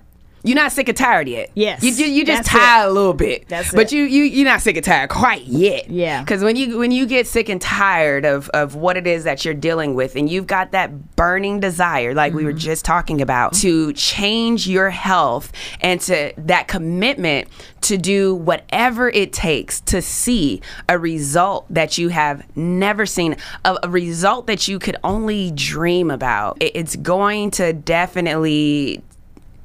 [0.43, 1.51] You're not sick and tired yet.
[1.55, 2.89] Yes, You you, you just that's tired it.
[2.89, 3.47] a little bit.
[3.47, 3.95] That's but it.
[3.95, 5.89] you you you're not sick and tired quite yet.
[5.89, 6.21] Yeah.
[6.21, 9.45] Because when you when you get sick and tired of of what it is that
[9.45, 12.37] you're dealing with, and you've got that burning desire, like Mm-hmm.
[12.37, 15.51] we were just talking about, to change your health
[15.81, 17.47] and to that commitment
[17.81, 23.77] to do whatever it takes to see a result that you have never seen, a,
[23.83, 26.57] a result that you could only dream about.
[26.61, 29.01] It- it's going to definitely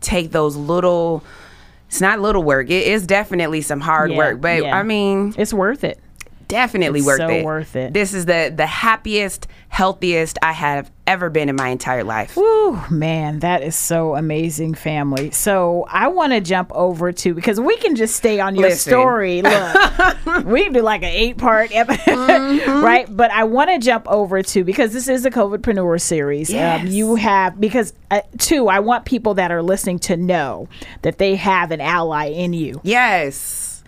[0.01, 1.23] take those little
[1.89, 4.77] it's not little work it is definitely some hard Yeah, work but yeah.
[4.79, 5.99] i mean It's worth it.
[6.49, 7.93] Definitely It's worth so it worth it.
[7.93, 12.79] this is the the happiest healthiest i have ever been in my entire life Woo,
[12.91, 15.31] man, that is so amazing, family.
[15.31, 18.91] So I want to jump over to because we can just stay on your Listen.
[18.91, 19.41] story.
[19.43, 22.85] Look, we can do like an eight-part episode, Mm-hmm.
[22.85, 23.07] right?
[23.17, 26.51] But I want to jump over to because this is a COVIDpreneur series.
[26.51, 26.83] Yes.
[26.83, 30.69] Um, you have because uh, two, I want people that are listening to know
[31.03, 32.83] that they have an ally in you.
[32.85, 33.83] yes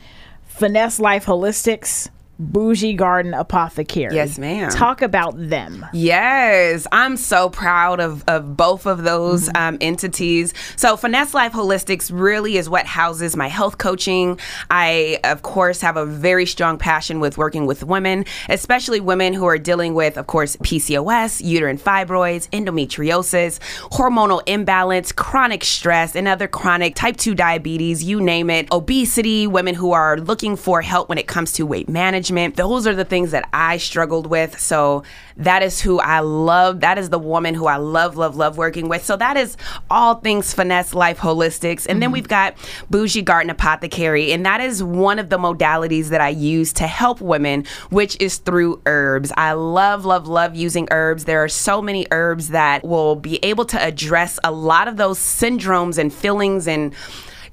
[0.47, 2.09] Finesse Life Holistics.
[2.41, 4.15] Bougie Garden Apothecary.
[4.15, 4.71] Yes, ma'am.
[4.71, 5.85] Talk about them.
[5.93, 9.57] Yes, I'm so proud of, of both of those Mm-hmm.
[9.57, 10.55] um, entities.
[10.77, 14.41] So, Finesse Life Holistics really is what houses my health coaching.
[14.71, 19.45] I, of course, have a very strong passion with working with women, especially women who
[19.45, 23.59] are dealing with, of course, PCOS, uterine fibroids, endometriosis,
[23.91, 29.75] hormonal imbalance, chronic stress, and other chronic type 2 diabetes, you name it, obesity, women
[29.75, 32.30] who are looking for help when it comes to weight management.
[32.57, 34.59] Those are the things that I struggled with.
[34.59, 35.05] So,
[35.41, 36.81] that is who I love.
[36.81, 39.05] That is the woman who I love, love, love working with.
[39.05, 39.57] So that is
[39.91, 41.87] all things finesse life holistics.
[41.89, 42.15] And then mm-hmm.
[42.15, 42.57] we've got
[42.91, 47.23] Bougie Garden Apothecary, and that is one of the modalities that I use to help
[47.23, 49.33] women, which is through herbs.
[49.37, 51.25] I love, love, love using herbs.
[51.25, 55.19] There are so many herbs that will be able to address a lot of those
[55.19, 56.95] syndromes and feelings and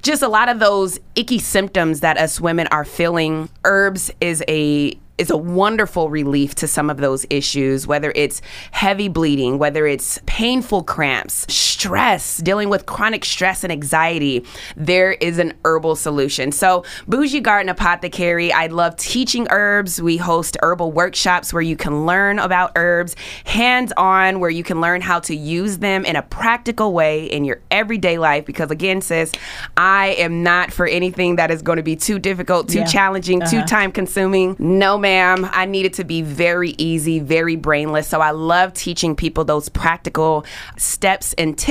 [0.02, 3.48] just a lot of those icky symptoms that us women are feeling.
[3.64, 8.40] Herbs is a is a wonderful relief to some of those issues, whether it's
[8.70, 11.44] heavy bleeding, whether it's painful cramps,
[11.78, 14.44] stress, dealing with chronic stress and anxiety.
[14.76, 16.50] There is an herbal solution.
[16.50, 20.02] So, Bougie Garden Apothecary, I love teaching herbs.
[20.02, 23.14] We host herbal workshops where you can learn about herbs,
[23.44, 27.44] hands on, where you can learn how to use them in a practical way in
[27.44, 28.44] your everyday life.
[28.44, 29.30] Because, again, sis,
[29.76, 32.86] I am not for anything that is going to be too difficult, too Yeah.
[32.86, 33.66] challenging, too Uh-huh.
[33.66, 34.56] time consuming.
[34.58, 35.48] No, ma'am.
[35.52, 38.08] I need it to be very easy, very brainless.
[38.08, 40.44] So I love teaching people those practical
[40.76, 41.67] steps and tips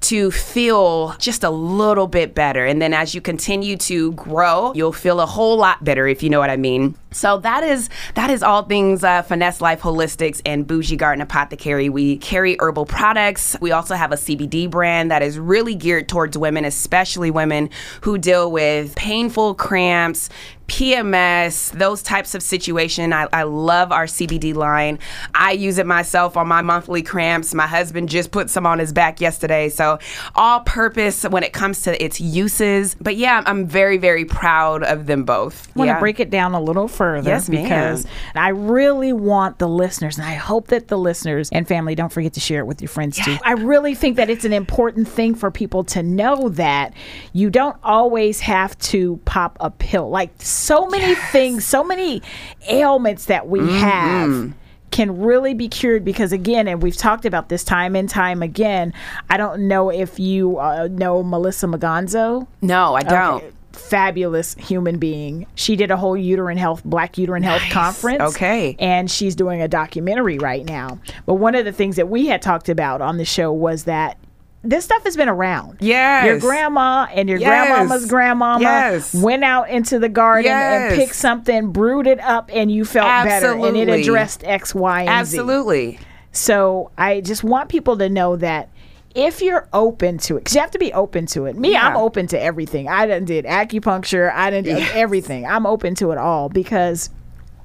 [0.00, 2.64] to feel just a little bit better.
[2.64, 6.30] And then as you continue to grow, you'll feel a whole lot better, if you
[6.30, 6.94] know what I mean.
[7.16, 11.88] So that is that is all things uh, finesse life holistics and bougie garden apothecary.
[11.88, 13.56] We carry herbal products.
[13.60, 17.70] We also have a CBD brand that is really geared towards women, especially women
[18.02, 20.28] who deal with painful cramps,
[20.68, 23.12] PMS, those types of situation.
[23.12, 24.98] I, I love our CBD line.
[25.34, 27.54] I use it myself on my monthly cramps.
[27.54, 29.68] My husband just put some on his back yesterday.
[29.68, 29.98] So
[30.34, 32.94] all purpose when it comes to its uses.
[33.00, 35.68] But yeah, I'm very, very proud of them both.
[35.76, 36.00] I want to Yeah.
[36.00, 37.62] break it down a little further Yes, ma'am.
[37.62, 42.12] because I really want the listeners, and I hope that the listeners and family don't
[42.12, 43.36] forget to share it with your friends too.
[43.44, 46.94] I really think that it's an important thing for people to know that
[47.32, 50.10] you don't always have to pop a pill.
[50.10, 52.22] Like so many things, so many
[52.68, 53.78] ailments that we Mm-hmm.
[53.78, 54.54] have
[54.92, 58.94] can really be cured because again and we've talked about this time and time again
[59.28, 63.42] i don't know if you uh, know melissa maganzo No, I don't.
[63.42, 63.52] Okay.
[63.76, 65.46] Fabulous human being.
[65.54, 68.22] She did a whole uterine health, Black Uterine Health conference.
[68.34, 68.76] Okay.
[68.78, 70.98] And she's doing a documentary right now.
[71.26, 74.18] But one of the things that we had talked about on the show was that
[74.64, 75.76] this stuff has been around.
[75.80, 76.26] Yes.
[76.26, 77.48] Your grandma and your Yes.
[77.48, 79.14] grandmama's grandmama Yes.
[79.14, 80.90] went out into the garden Yes.
[80.92, 83.52] and picked something, brewed it up, and you felt better.
[83.52, 85.38] And it addressed X, Y, and Z.
[85.38, 86.00] Absolutely.
[86.32, 88.68] So I just want people to know that
[89.16, 91.56] if you're open to it, because you have to be open to it.
[91.56, 91.88] Me, Yeah.
[91.88, 92.86] I'm open to everything.
[92.88, 94.30] I done did acupuncture.
[94.32, 95.46] I done did everything.
[95.46, 97.08] I'm open to it all because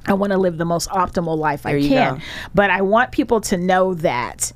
[0.08, 2.22] I want to live the most optimal life I There you can.
[2.56, 4.54] But I want people to know that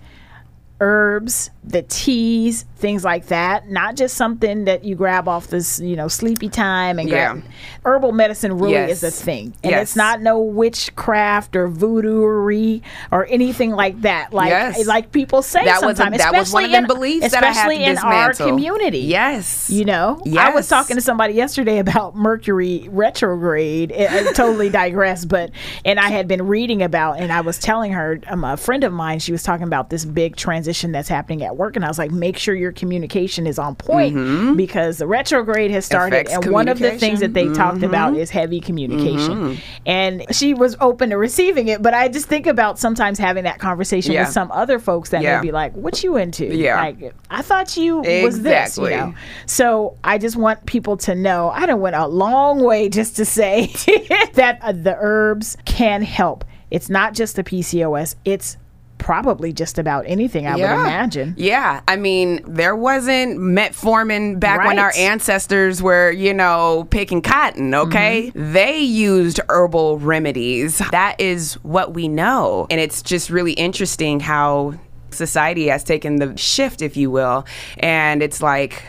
[0.79, 5.95] herbs, the teas, things like that, not just something that you grab off this, you
[5.95, 7.37] know, sleepy time and grab.
[7.37, 7.41] Yeah.
[7.83, 9.01] Herbal medicine really Yes.
[9.01, 9.53] is a thing.
[9.63, 9.81] And Yes.
[9.81, 14.31] it's not no witchcraft or voodooery or anything like that.
[14.33, 14.85] Like Yes.
[14.85, 16.17] like people say That was a- sometimes.
[16.19, 18.99] that was one of especially them in- beliefs that I had especially in our community.
[18.99, 19.69] Yes.
[19.69, 23.91] You know, I was talking to somebody yesterday about Mercury retrograde.
[23.91, 25.51] I, I totally digress, but
[25.83, 28.93] and I had been reading about, and I was telling her, um, a friend of
[28.93, 31.97] mine, she was talking about this big transition that's happening at work, and I was
[31.97, 36.43] like, make sure your communication is on point because the retrograde has started, Mm-hmm.
[36.43, 37.53] And one of the things that they communication.
[37.71, 42.27] talked about is heavy communication, and she was open to receiving it, but I just
[42.27, 44.21] think about sometimes having that conversation Yeah.
[44.23, 45.37] with some other folks that Yeah.
[45.37, 46.79] may be like, "What you into?" Yeah.
[46.81, 49.13] like I thought you was this, you know.
[49.45, 51.49] So I just want people to know.
[51.53, 53.67] I done went a long way just to say
[54.33, 56.43] that uh, the herbs can help.
[56.71, 58.15] It's not just the PCOS.
[58.25, 58.57] It's
[58.97, 60.47] probably just about anything.
[60.47, 61.35] I would imagine.
[61.37, 61.81] Yeah.
[61.87, 68.31] I mean, there wasn't metformin back when our ancestors were, you know, picking cotton, okay?
[68.33, 68.53] Mm-hmm.
[68.53, 70.79] They used herbal remedies.
[70.91, 72.67] That is what we know.
[72.69, 74.73] And it's just really interesting how
[75.11, 77.45] society has taken the shift, if you will.
[77.77, 78.83] And it's like,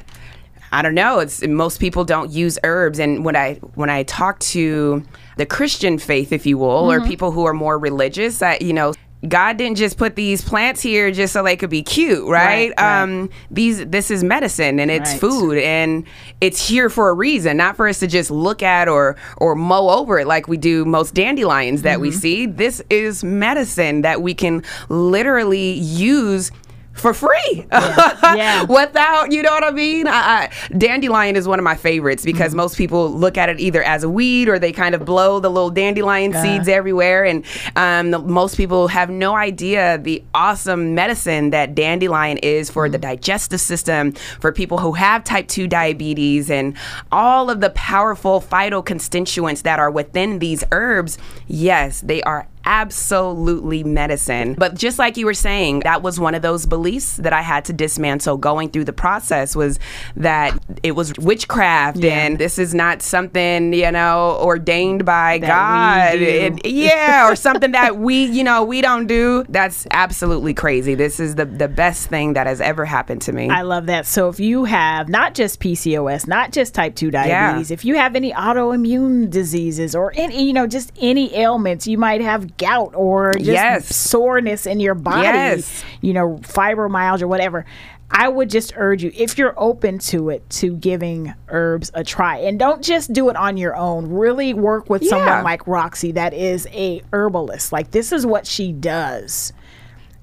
[0.72, 1.20] I don't know.
[1.20, 5.04] It's most people don't use herbs, and when I when I talk to
[5.36, 8.92] the Christian faith, if you will, or people who are more religious, that you know.
[9.28, 12.70] God didn't just put these plants here just so they could be cute, right?
[12.70, 13.02] Right, right.
[13.02, 15.20] Um, these this is medicine and it's Right.
[15.20, 16.04] food and
[16.40, 19.88] it's here for a reason, not for us to just look at or or mow
[19.90, 22.02] over it like we do most dandelions that Mm-hmm.
[22.02, 22.46] we see.
[22.46, 26.50] This is medicine that we can literally use
[26.96, 28.64] for free Yeah.
[28.64, 32.46] without you know what i mean I, I, dandelion is one of my favorites because
[32.52, 32.56] Mm-hmm.
[32.56, 35.50] most people look at it either as a weed or they kind of blow the
[35.50, 37.44] little dandelion seeds everywhere and
[37.76, 42.92] um, the, most people have no idea the awesome medicine that dandelion is for Mm-hmm.
[42.92, 46.76] the digestive system for people who have type 2 diabetes and
[47.12, 54.54] all of the powerful phytoconstituents that are within these herbs yes they are absolutely medicine.
[54.54, 57.64] But just like you were saying, that was one of those beliefs that I had
[57.66, 59.78] to dismantle going through the process was
[60.16, 66.18] that it was witchcraft and this is not something, you know, ordained by That God.
[66.20, 69.44] It- yeah, or something that we, you know, we don't do.
[69.48, 70.94] That's absolutely crazy.
[70.94, 73.48] This is the the best thing that has ever happened to me.
[73.48, 74.06] I love that.
[74.06, 78.16] So if you have not just PCOS, not just type 2 diabetes, if you have
[78.16, 83.32] any autoimmune diseases or any, you know, just any ailments, you might have gout or
[83.32, 83.94] just Yes.
[83.94, 85.84] soreness in your body, Yes.
[86.00, 87.64] you know, fibromyalgia, or whatever.
[88.08, 92.38] I would just urge you, if you're open to it, to giving herbs a try.
[92.38, 94.08] And don't just do it on your own.
[94.12, 95.08] Really work with Yeah.
[95.10, 97.72] someone like Roxy that is a herbalist.
[97.72, 99.52] Like this is what she does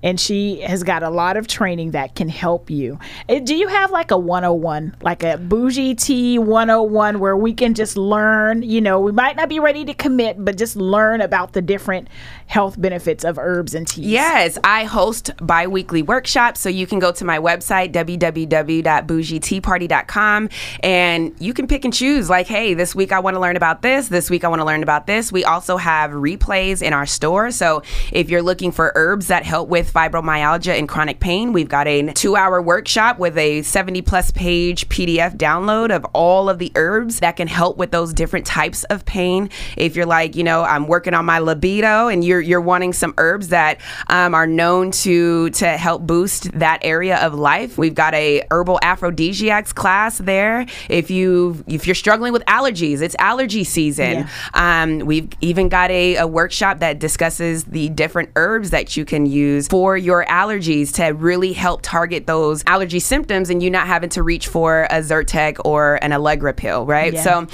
[0.04, 3.00] and she has got a lot of training that can help you.
[3.28, 7.74] Uh, Do you have like a 101, like a bougie tea 101 where we can
[7.74, 11.54] just learn, you know, we might not be ready to commit, but just learn about
[11.54, 12.10] the different
[12.54, 14.06] health benefits of herbs and teas?
[14.06, 20.50] Yes, I host bi-weekly workshops, so you can go to my website www.bougieteaparty.com
[20.84, 23.82] and you can pick and choose like, hey, this week I want to learn about
[23.82, 25.32] this, this week I want to learn about this.
[25.32, 27.82] We also have replays in our store, so
[28.12, 32.04] if you're looking for herbs that help with fibromyalgia and chronic pain, we've got a
[32.04, 37.38] 2-hour workshop with a 70 plus page PDF download of all of the herbs that
[37.38, 39.50] can help with those different types of pain.
[39.76, 43.14] If you're like, you know, I'm working on my libido and you're you're wanting some
[43.18, 48.14] herbs that um, are known to to help boost that area of life, we've got
[48.14, 50.66] a herbal aphrodisiacs class there.
[50.90, 54.28] If you if you're struggling with allergies, it's allergy season.
[54.54, 59.26] Um, we've even got a, a workshop that discusses the different herbs that you can
[59.26, 64.10] use for your allergies to really help target those allergy symptoms and you not having
[64.10, 67.14] to reach for a Zyrtec or an Allegra pill, right?
[67.14, 67.24] Yeah.
[67.24, 67.48] So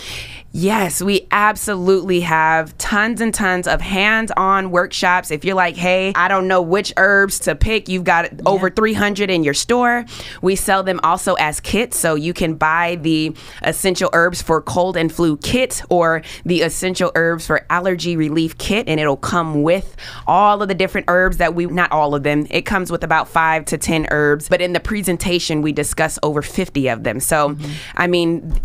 [0.51, 5.29] Yes, we absolutely have tons and tons of hands on workshops.
[5.29, 9.29] If you're like, hey, I don't know which herbs to pick, you've got over 300
[9.29, 10.05] in your store.
[10.41, 11.99] We sell them also as kits.
[11.99, 17.11] So you can buy the essential herbs for cold and flu kit or the essential
[17.13, 18.89] herbs for allergy relief kit.
[18.89, 19.95] And it'll come with
[20.25, 23.27] all of the different herbs that we, not all of them, it comes with about
[23.27, 24.49] five to 10 herbs.
[24.49, 27.19] But in the presentation, we discuss over 50 of them.
[27.19, 27.71] So, mm-hmm.
[27.95, 28.59] I mean,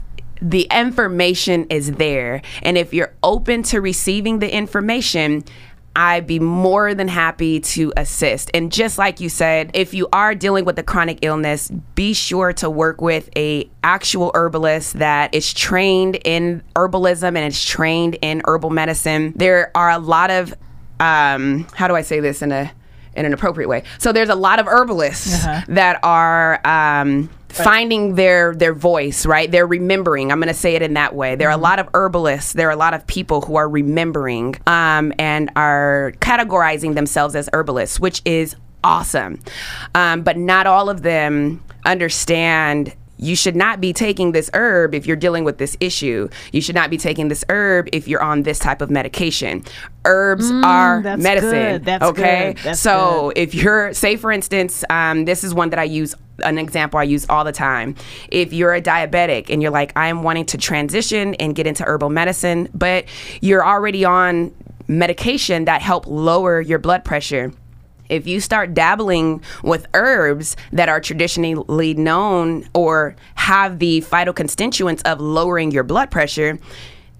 [0.44, 2.42] the information is there.
[2.62, 5.42] And if you're open to receiving the information,
[5.96, 8.50] I'd be more than happy to assist.
[8.52, 12.52] And just like you said, if you are dealing with a chronic illness, be sure
[12.54, 18.42] to work with a actual herbalist that is trained in herbalism and is trained in
[18.44, 19.32] herbal medicine.
[19.36, 20.54] There are a lot of
[21.00, 22.70] um, how do I say this in a
[23.14, 23.84] in an appropriate way?
[23.98, 27.30] So there's a lot of herbalists that are um,
[27.62, 29.50] finding their their voice, right?
[29.50, 30.32] They're remembering.
[30.32, 31.36] I'm going to say it in that way.
[31.36, 32.52] There are a lot of herbalists.
[32.52, 37.48] There are a lot of people who are remembering um, and are categorizing themselves as
[37.52, 39.40] herbalists, which is awesome.
[39.94, 45.06] Um, but not all of them understand you should not be taking this herb if
[45.06, 46.28] you're dealing with this issue.
[46.52, 49.64] You should not be taking this herb if you're on this type of medication.
[50.04, 51.82] Herbs are that's medicine.
[51.82, 52.02] good.
[52.02, 52.54] Okay.
[52.62, 52.76] good.
[52.76, 56.14] So if you're, say, for instance, um, this is one that I use.
[56.42, 57.94] An example I use all the time.
[58.28, 62.10] If you're a diabetic and you're like, I'm wanting to transition and get into herbal
[62.10, 63.04] medicine, but
[63.40, 64.52] you're already on
[64.88, 67.52] medication that help lower your blood pressure
[68.08, 75.20] if you start dabbling with herbs that are traditionally known or have the phytoconstituents of
[75.20, 76.58] lowering your blood pressure,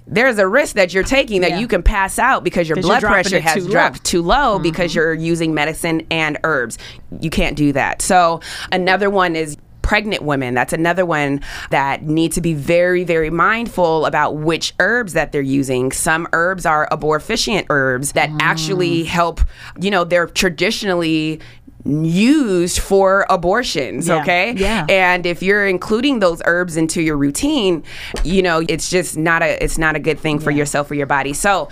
[0.07, 1.59] there's a risk that you're taking that Yeah.
[1.61, 3.71] you can pass out because your blood pressure has too low.
[3.71, 4.63] dropped too low mm-hmm.
[4.63, 6.77] because you're using medicine and herbs.
[7.21, 8.03] You can't do that.
[8.03, 10.55] So, another one is pregnant women.
[10.55, 15.43] That's another one that need to be very very mindful about which herbs that they're
[15.43, 15.93] using.
[15.93, 18.39] Some herbs are abortifacient herbs that mm.
[18.41, 19.41] actually help
[19.79, 21.41] you know they're traditionally
[21.85, 24.55] used for abortions Yeah, okay?
[24.55, 24.87] Yeah.
[24.89, 27.83] and if you're including those herbs into your routine
[28.25, 31.07] you know it's just not a it's not a good thing for yourself or your
[31.07, 31.35] body.
[31.35, 31.69] So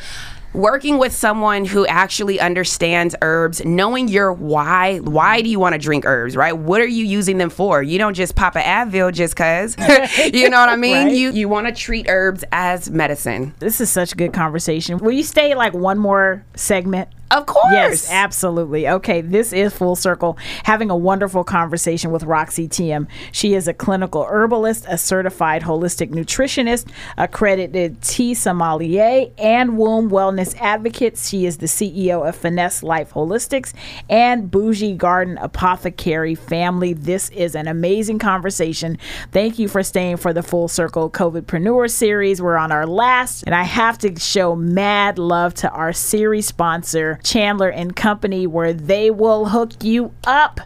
[0.55, 4.99] working with someone who actually understands herbs, knowing your why.
[4.99, 6.53] Why do you want to drink herbs, right?
[6.53, 7.83] What are you using them for?
[7.83, 9.77] You don't just pop an Advil just cause.
[10.33, 11.07] you know what I mean?
[11.07, 11.15] Right.
[11.15, 13.55] You you want to treat herbs as medicine.
[13.59, 14.99] This is such a good conversation.
[14.99, 17.09] Will you stay like one more segment?
[17.33, 17.73] Of course.
[17.73, 18.87] Yes, absolutely.
[18.87, 23.09] Okay, this is Full Circle, having a wonderful conversation with Roxy Thiam.
[23.33, 30.55] She is a clinical herbalist, a certified holistic nutritionist, accredited tea sommelier, and womb wellness
[30.61, 31.17] advocate.
[31.17, 33.73] She is the CEO of Finesse Life Holistics
[34.11, 36.93] and Bougie Garden Apothecary Family.
[36.93, 38.99] This is an amazing conversation.
[39.31, 42.43] Thank you for staying for the Full Circle COVIDpreneur series.
[42.43, 47.21] We're on our last, and I have to show mad love to our series sponsor,
[47.23, 50.61] Chandler and Company, where they will hook you up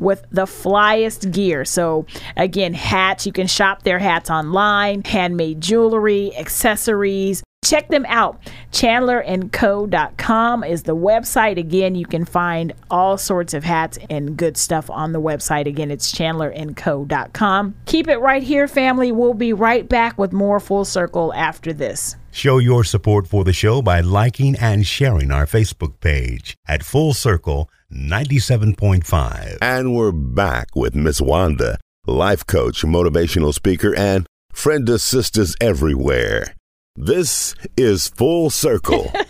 [0.00, 1.64] with the flyest gear.
[1.64, 2.06] So,
[2.36, 7.42] again, hats, you can shop their hats online, handmade jewelry, accessories.
[7.62, 8.40] Check them out.
[8.72, 11.58] Chandlerandco.com is the website.
[11.58, 15.66] Again, you can find all sorts of hats and good stuff on the website.
[15.66, 17.74] Again, it's chandlerandco.com.
[17.84, 19.12] Keep it right here, family.
[19.12, 22.16] We'll be right back with more Full Circle after this.
[22.32, 27.12] Show your support for the show by liking and sharing our Facebook page at Full
[27.12, 29.58] Circle 97.5.
[29.60, 36.54] And we're back with Miss Wanda, life coach, motivational speaker, and friend to sisters everywhere.
[36.94, 39.12] This is Full Circle.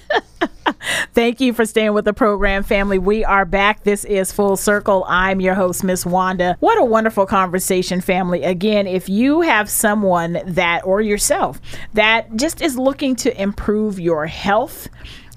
[1.14, 2.98] Thank you for staying with the program, family.
[2.98, 3.84] We are back.
[3.84, 5.04] This is Full Circle.
[5.08, 6.56] I'm your host, Miss Wanda.
[6.60, 8.42] What a wonderful conversation, family.
[8.42, 11.60] Again, if you have someone that, or yourself,
[11.94, 14.88] that just is looking to improve your health,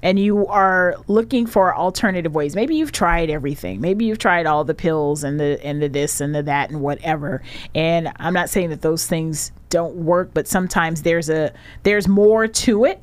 [0.02, 2.54] and you are looking for alternative ways.
[2.54, 3.80] Maybe you've tried everything.
[3.80, 6.82] Maybe you've tried all the pills and the and the this and the that and
[6.82, 7.42] whatever.
[7.74, 11.52] And I'm not saying that those things don't work, but sometimes there's a
[11.84, 13.02] there's more to it.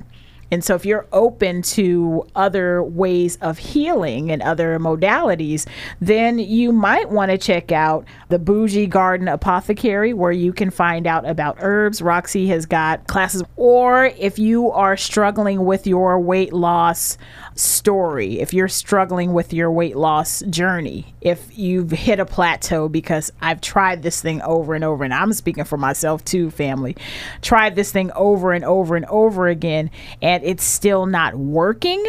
[0.52, 5.66] And so, if you're open to other ways of healing and other modalities,
[6.02, 11.08] then you might want to check out the Bougie Garden Apothecary, where you can find
[11.08, 12.02] out about herbs.
[12.02, 13.44] Roxy has got classes.
[13.56, 17.18] Or if you are struggling with your weight loss
[17.56, 23.32] story, if you're struggling with your weight loss journey, if you've hit a plateau, because
[23.42, 26.96] I've tried this thing over and over, and I'm speaking for myself too, family,
[27.42, 29.92] tried this thing over and over and over again,
[30.22, 32.04] and it's still not working,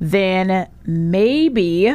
[0.00, 1.92] then maybe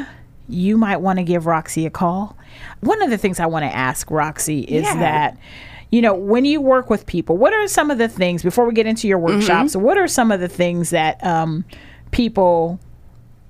[0.49, 2.35] you might want to give Roxy a call.
[2.81, 4.99] One of the things I want to ask Roxy is Yeah.
[4.99, 5.37] that
[5.91, 8.73] you know, when you work with people, what are some of the things before we
[8.73, 9.75] get into your workshops?
[9.75, 11.65] What are some of the things that um,
[12.13, 12.79] people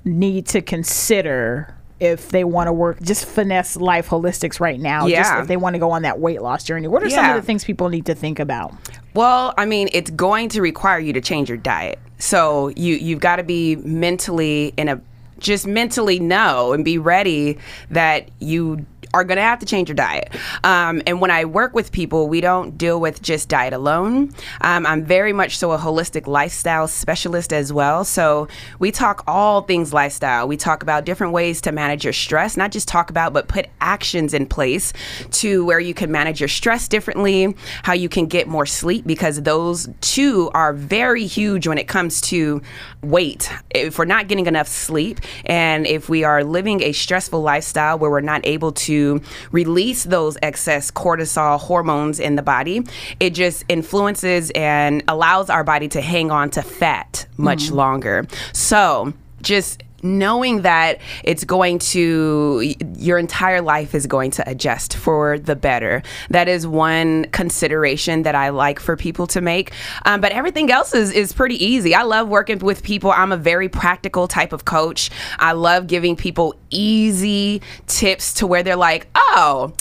[0.05, 5.07] need to consider if they want to work just finesse life holistics right now?
[5.07, 5.41] Just Yeah.
[5.41, 7.41] if they want to go on that weight loss journey, what are some of the
[7.41, 8.73] things people need to think about?
[9.13, 11.99] Well, I mean, it's going to require you to change your diet.
[12.17, 14.99] So you you've got to be mentally in a
[15.39, 17.57] just mentally know and be ready
[17.91, 20.29] that you are going to have to change your diet.
[20.63, 24.33] Um, and when I work with people, we don't deal with just diet alone.
[24.61, 28.03] Um, I'm very much so a holistic lifestyle specialist as well.
[28.03, 28.47] So
[28.79, 30.47] we talk all things lifestyle.
[30.47, 33.67] We talk about different ways to manage your stress, not just talk about, but put
[33.81, 34.93] actions in place
[35.31, 39.41] to where you can manage your stress differently, how you can get more sleep, because
[39.43, 42.61] those two are very huge when it comes to
[43.03, 43.51] weight.
[43.69, 48.09] If we're not getting enough sleep and if we are living a stressful lifestyle where
[48.09, 49.02] we're not able to
[49.51, 52.85] release those excess cortisol hormones in the body,
[53.19, 57.75] it just influences and allows our body to hang on to fat much mm.
[57.75, 58.25] longer.
[58.53, 65.39] So, just knowing that it's going to your entire life is going to adjust for
[65.39, 66.03] the better.
[66.29, 69.71] That is one consideration that i like for people to make.
[70.05, 71.95] Um, but everything else is, is pretty easy.
[71.95, 73.11] I love working with people.
[73.11, 75.09] I'm a very practical type of coach.
[75.39, 79.73] I love giving people easy tips to where they're like oh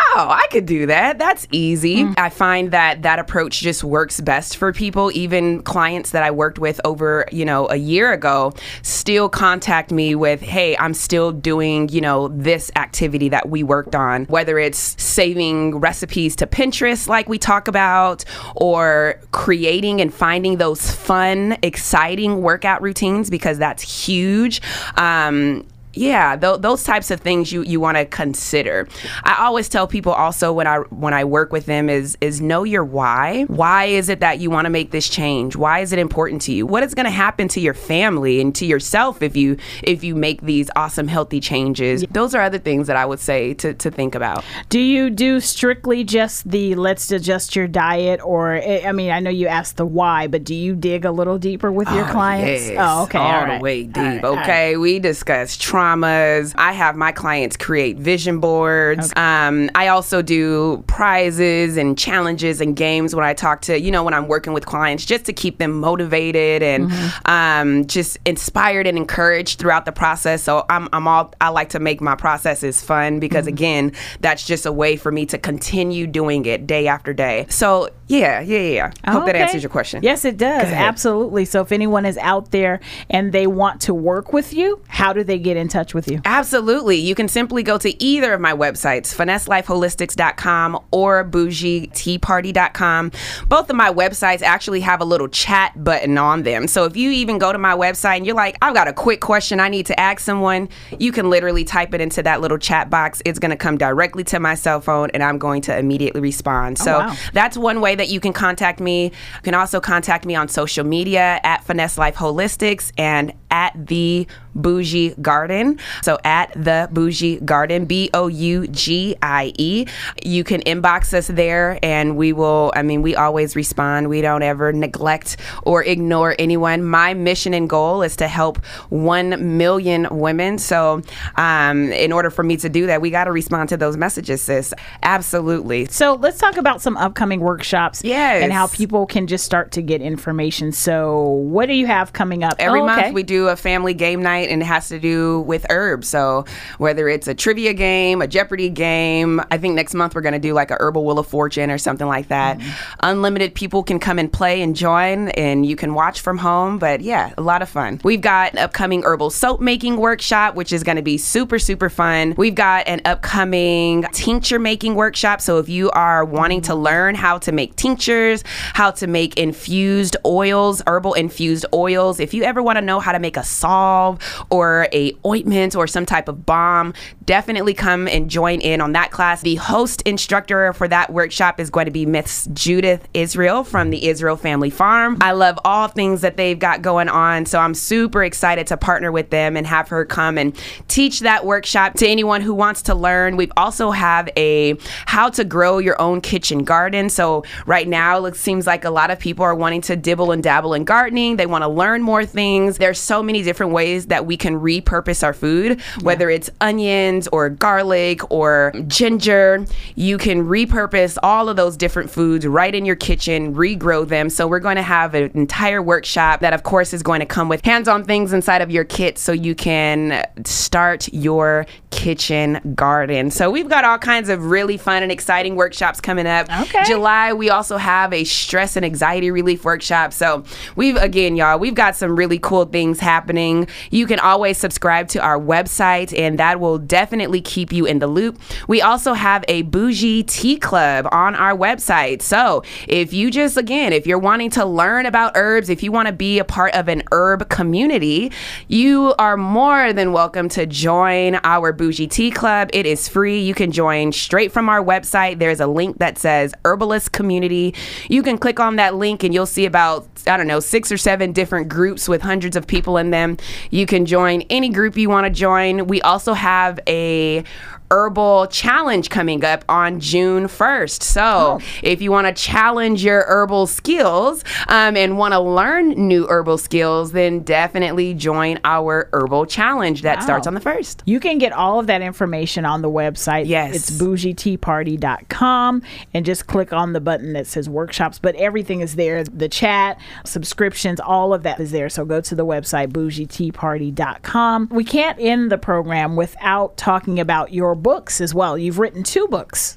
[0.00, 1.18] Oh, I could do that.
[1.18, 2.08] That's easy.
[2.16, 5.10] I find that that approach just works best for people.
[5.12, 10.14] Even clients that I worked with over, you know, a year ago still contact me
[10.14, 14.94] with, "Hey, I'm still doing, you know, this activity that we worked on, whether it's
[15.02, 18.24] saving recipes to Pinterest like we talk about
[18.54, 24.62] or creating and finding those fun, exciting workout routines because that's huge."
[24.96, 25.64] Um
[25.94, 28.88] yeah, th- those types of things you, you want to consider.
[29.24, 32.64] I always tell people also when I when I work with them is is know
[32.64, 33.44] your why.
[33.44, 35.56] Why is it that you want to make this change?
[35.56, 36.66] Why is it important to you?
[36.66, 40.14] What is going to happen to your family and to yourself if you if you
[40.14, 42.04] make these awesome healthy changes?
[42.10, 44.44] Those are other things that I would say to to think about.
[44.68, 49.20] Do you do strictly just the let's adjust your diet, or eh, I mean, I
[49.20, 52.68] know you asked the why, but do you dig a little deeper with your clients?
[52.68, 53.96] Yes, Oh, okay, all, all the way deep.
[53.98, 54.42] All right, right.
[54.42, 56.54] okay, we discuss traumas.
[56.56, 59.12] I have my clients create vision boards.
[59.16, 64.02] Um, I also do prizes and challenges and games when I talk to you know
[64.02, 67.30] when I'm working with clients, just to keep them motivated and Mm-hmm.
[67.30, 70.42] um, just inspired and encouraged throughout the process.
[70.42, 73.48] So I'm, I'm all I like to make my processes fun because Mm-hmm.
[73.54, 77.46] again, that's just a way for me to continue doing it day after day.
[77.50, 78.92] So yeah, yeah, yeah.
[79.04, 80.02] I hope that answers your question.
[80.02, 80.64] Yes, it does.
[80.64, 81.44] Absolutely.
[81.44, 82.80] So if anyone is out there
[83.10, 86.22] and they want to work with you, how do they get in touch with you?
[86.24, 86.96] Absolutely.
[86.96, 93.12] You can simply go to either of my websites, finesselifeholistics.com or bougieteaparty.com.
[93.46, 96.66] Both of my websites actually have a little chat button on them.
[96.66, 99.20] So if you even go to my website and you're like, I've got a quick
[99.20, 102.88] question I need to ask someone, you can literally type it into that little chat
[102.88, 103.20] box.
[103.26, 106.78] It's going to come directly to my cell phone and I'm going to immediately respond.
[106.80, 107.14] Oh, so wow.
[107.34, 109.04] that's one way that you can contact me.
[109.04, 114.26] You can also contact me on social media at Finesse Life Holistics and at the
[114.54, 115.78] Bougie Garden.
[116.02, 119.86] So at the Bougie Garden, B O U G I E.
[120.24, 124.08] You can inbox us there and we will, I mean, we always respond.
[124.08, 126.84] We don't ever neglect or ignore anyone.
[126.84, 128.58] My mission and goal is to help
[128.90, 130.58] 1 million women.
[130.58, 131.02] So
[131.36, 134.42] um, in order for me to do that, we got to respond to those messages,
[134.42, 134.74] sis.
[135.02, 135.86] Absolutely.
[135.86, 138.42] So let's talk about some upcoming workshops Yes.
[138.42, 140.72] and how people can just start to get information.
[140.72, 142.56] So what do you have coming up?
[142.58, 143.02] Every Oh, okay.
[143.02, 146.08] month we do a family game night and it has to do with herbs.
[146.08, 146.44] So
[146.78, 150.40] whether it's a trivia game, a Jeopardy game, I think next month we're going to
[150.40, 152.58] do like a herbal wheel of fortune or something like that.
[152.58, 153.00] Mm-hmm.
[153.00, 157.00] Unlimited people can come and play and join and you can watch from home, but
[157.00, 158.00] yeah, a lot of fun.
[158.02, 161.88] We've got an upcoming herbal soap making workshop which is going to be super super
[161.88, 162.34] fun.
[162.36, 165.40] We've got an upcoming tincture making workshop.
[165.40, 168.42] So if you are wanting to learn how to make tinctures,
[168.74, 173.12] how to make infused oils, herbal infused oils, if you ever want to know how
[173.12, 174.18] to make a salve
[174.50, 179.10] or a ointment or some type of balm, definitely come and join in on that
[179.10, 179.42] class.
[179.42, 184.06] The host instructor for that workshop is going to be Miss Judith Israel from the
[184.06, 185.18] Israel Family Farm.
[185.20, 189.12] I love all things that they've got going on, so I'm super excited to partner
[189.12, 190.58] with them and have her come and
[190.88, 193.36] teach that workshop to anyone who wants to learn.
[193.36, 194.76] We also have a
[195.06, 197.10] how to grow your own kitchen garden.
[197.10, 200.42] So right now it seems like a lot of people are wanting to dibble and
[200.42, 201.36] dabble in gardening.
[201.36, 202.78] They want to learn more things.
[202.78, 207.48] There's so many different ways that we can repurpose our food, whether it's onions or
[207.48, 209.64] garlic or ginger.
[209.94, 214.30] You can repurpose all of those different foods right in your kitchen, regrow them.
[214.30, 217.48] So we're going to have an entire workshop that of course is going to come
[217.48, 223.30] with hands-on things inside of your kit so you can start your kitchen garden.
[223.30, 226.46] So we've got all kinds of really fun and exciting workshops coming up.
[226.62, 226.84] Okay.
[226.84, 230.12] July we also have a stress and anxiety relief workshop.
[230.12, 230.44] So
[230.76, 233.68] we've again y'all, we've got some really cool things happening.
[233.90, 238.06] You can always subscribe to our website and that will definitely keep you in the
[238.06, 238.38] loop.
[238.66, 242.22] We also have a bougie tea club on our website.
[242.22, 246.08] So if you just again, if you're wanting to learn about herbs, if you want
[246.08, 248.30] to be a part of an herb community,
[248.66, 252.68] you are more than welcome to join our bougie tea club.
[252.74, 253.40] It is free.
[253.40, 255.38] You can join straight from our website.
[255.38, 257.74] There's a link that says herbalist community.
[258.10, 260.98] You can click on that link and you'll see about I don't know, six or
[260.98, 263.38] seven different groups with hundreds of people in them.
[263.70, 265.86] You can join any group you want to join.
[265.86, 267.44] We also have a
[267.90, 271.02] herbal challenge coming up on June 1st.
[271.02, 276.26] So, if you want to challenge your herbal skills um, and want to learn new
[276.26, 281.02] herbal skills, then definitely join our herbal challenge that starts on the 1st.
[281.06, 283.46] You can get all of that information on the website.
[283.46, 283.74] Yes.
[283.74, 285.82] It's bougieteaparty.com
[286.14, 289.24] and just click on the button that says workshops, but everything is there.
[289.24, 291.88] The chat, subscriptions, all of that is there.
[291.88, 294.68] So go to the website bougieteaparty.com.
[294.70, 298.58] We can't end the program without talking about your books as well.
[298.58, 299.76] You've written two books.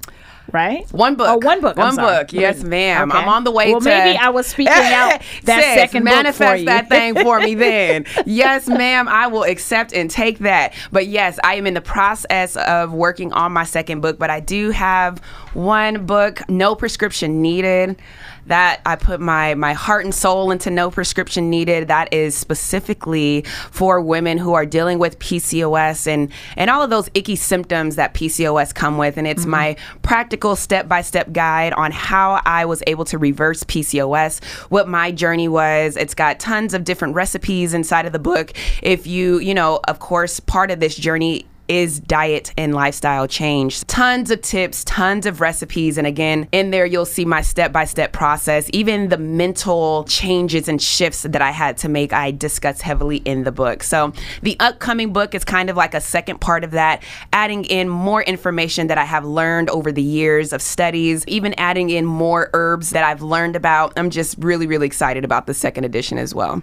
[0.51, 1.27] Right, One book.
[1.29, 1.77] Oh, one book.
[1.77, 2.33] One book.
[2.33, 3.09] Yes, ma'am.
[3.09, 3.17] Okay.
[3.19, 3.85] I'm on the way well, to.
[3.85, 6.65] maybe I was speaking out that Sis, second book manifest for you.
[6.65, 8.05] that thing for me then.
[8.25, 9.07] yes, ma'am.
[9.07, 10.73] I will accept and take that.
[10.91, 14.19] But yes, I am in the process of working on my second book.
[14.19, 15.19] But I do have
[15.53, 18.01] one book, No Prescription Needed.
[18.47, 21.87] That I put my my heart and soul into No Prescription Needed.
[21.87, 27.09] That is specifically for women who are dealing with PCOS and and all of those
[27.13, 29.17] icky symptoms that PCOS come with.
[29.17, 29.51] And it's mm-hmm.
[29.51, 34.87] my practical step by step guide on how I was able to reverse PCOS, what
[34.87, 35.97] my journey was.
[35.97, 38.53] It's got tons of different recipes inside of the book.
[38.81, 43.85] If you, you know, of course, part of this journey is diet and lifestyle change.
[43.85, 45.97] Tons of tips, tons of recipes.
[45.97, 50.67] And again, in there, you'll see my step by step process, even the mental changes
[50.67, 53.83] and shifts that I had to make, I discuss heavily in the book.
[53.83, 54.11] So
[54.41, 58.21] the upcoming book is kind of like a second part of that, adding in more
[58.21, 62.89] information that I have learned over the years of studies, even adding in more herbs
[62.89, 63.93] that I've learned about.
[63.95, 66.61] I'm just really, really excited about the second edition as well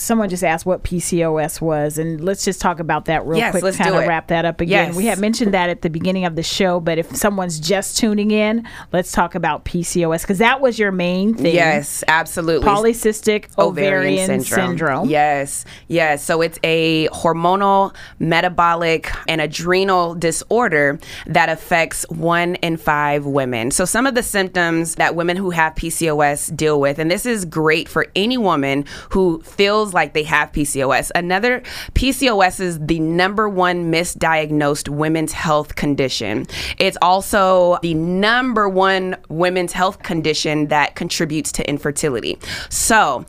[0.00, 3.62] someone just asked what PCOS was, and let's just talk about that real Yes, quick.
[3.64, 4.88] let's Kind of wrap that up again.
[4.88, 4.96] Yes.
[4.96, 8.30] We had mentioned that at the beginning of the show, but if someone's just tuning
[8.30, 11.54] in, let's talk about PCOS because that was your main thing.
[11.54, 12.66] Yes, absolutely.
[12.68, 15.08] Polycystic ovarian, syndrome.
[15.08, 16.24] Yes, yes.
[16.24, 23.70] So it's a hormonal, metabolic, and adrenal disorder that affects one in five women.
[23.70, 27.44] So some of the symptoms that women who have PCOS deal with, and this is
[27.44, 31.10] great for any woman who feels like they have PCOS.
[31.14, 31.60] Another
[31.94, 36.46] PCOS is the number one misdiagnosed women's health condition.
[36.78, 42.38] It's also the number one women's health condition that contributes to infertility.
[42.68, 43.24] So,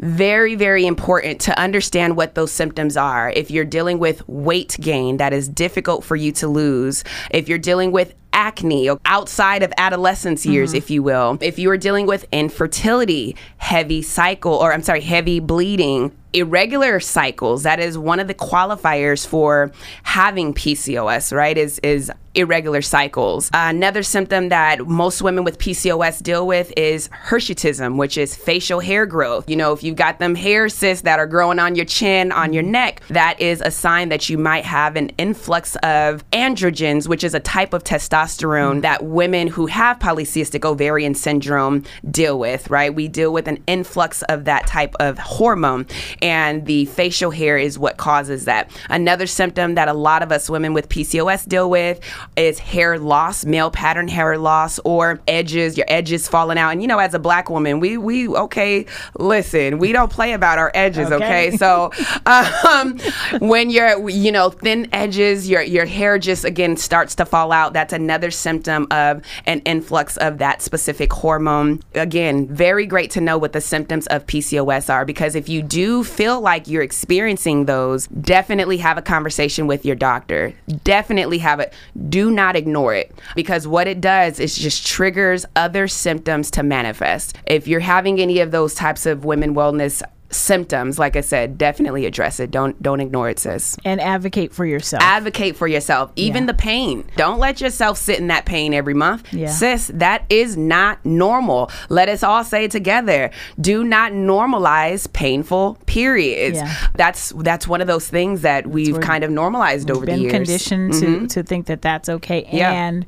[0.00, 3.30] very, very important to understand what those symptoms are.
[3.30, 7.58] If you're dealing with weight gain that is difficult for you to lose, if you're
[7.58, 10.78] dealing with acne outside of adolescence years, mm-hmm.
[10.78, 15.40] if you will, if you are dealing with infertility, heavy cycle, or I'm sorry, heavy
[15.40, 19.72] bleeding, irregular cycles, that is one of the qualifiers for
[20.02, 21.56] having PCOS, right?
[21.56, 23.50] Is is irregular cycles.
[23.52, 29.04] another symptom that most women with PCOS deal with is hirsutism, which is facial hair
[29.04, 29.50] growth.
[29.50, 32.54] You know, if you've got them hair cysts that are growing on your chin, on
[32.54, 32.72] your mm-hmm.
[32.72, 37.34] neck, that is a sign that you might have an influx of androgens, which is
[37.34, 42.94] a type of testosterone that women who have polycystic ovarian syndrome deal with, right?
[42.94, 45.86] We deal with an influx of that type of hormone,
[46.20, 48.70] and the facial hair is what causes that.
[48.88, 52.00] Another symptom that a lot of us women with PCOS deal with
[52.36, 56.70] is hair loss, male pattern hair loss, or edges, your edges falling out.
[56.70, 58.86] And you know, as a black woman, we we okay,
[59.18, 61.32] listen, we don't play about our edges, okay?
[61.32, 61.56] Okay.
[61.56, 61.90] So
[62.26, 62.98] um,
[63.40, 67.72] when you're you know thin edges, your your hair just again starts to fall out.
[67.72, 71.82] That's another symptom of an influx of that specific hormone.
[71.94, 76.04] Again, very great to know what the symptoms of PCOS are because if you do
[76.04, 80.54] feel like you're experiencing those, definitely have a conversation with your doctor.
[80.84, 81.72] Definitely have it.
[82.08, 87.36] Do not ignore it because what it does is just triggers other symptoms to manifest.
[87.46, 90.02] If you're having any of those types of women wellness
[90.32, 92.50] symptoms, like I said, definitely address it.
[92.50, 93.76] Don't don't ignore it, sis.
[93.84, 95.02] And advocate for yourself.
[95.02, 96.46] Advocate for yourself, even Yeah.
[96.48, 97.04] the pain.
[97.16, 99.32] Don't let yourself sit in that pain every month.
[99.32, 99.48] Yeah.
[99.48, 101.70] Sis, that is not normal.
[101.88, 103.30] Let us all say together.
[103.60, 106.56] Do not normalize painful periods.
[106.58, 106.74] Yeah.
[106.94, 110.32] That's that's one of those things that we've kind of normalized over the years.
[110.32, 110.36] Mm-hmm.
[110.36, 112.72] conditioned to, to think that that's okay Yeah.
[112.72, 113.06] and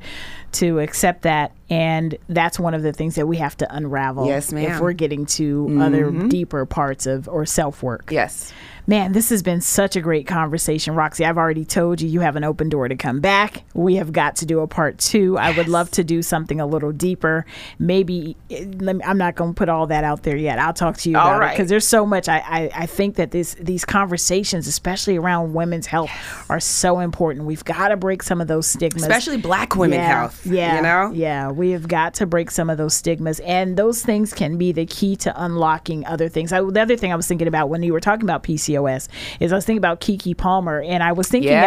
[0.53, 4.49] to accept that and that's one of the things that we have to unravel Yes,
[4.49, 4.69] if ma'am.
[4.71, 4.83] Mm-hmm.
[4.83, 8.53] we're getting to other deeper parts of or self-work Yes.
[8.85, 12.35] man this has been such a great conversation roxy i've already told you you have
[12.35, 15.55] an open door to come back we have got to do a part two i
[15.57, 17.45] would love to do something a little deeper
[17.79, 20.97] maybe let me, i'm not going to put all that out there yet i'll talk
[20.97, 23.55] to you All about it because there's so much I, I i think that this
[23.59, 26.11] these conversations especially around women's health
[26.49, 30.19] are so important we've got to break some of those stigmas Especially black women yeah,
[30.19, 30.45] health.
[30.45, 30.75] Yeah.
[30.75, 31.11] You know?
[31.13, 31.49] Yeah.
[31.55, 33.39] We have got to break some of those stigmas.
[33.41, 36.51] And those things can be the key to unlocking other things.
[36.53, 39.07] I, the other thing I was thinking about when you were talking about PCOS
[39.39, 41.63] is I was thinking about Keke Palmer and I was thinking Yeah.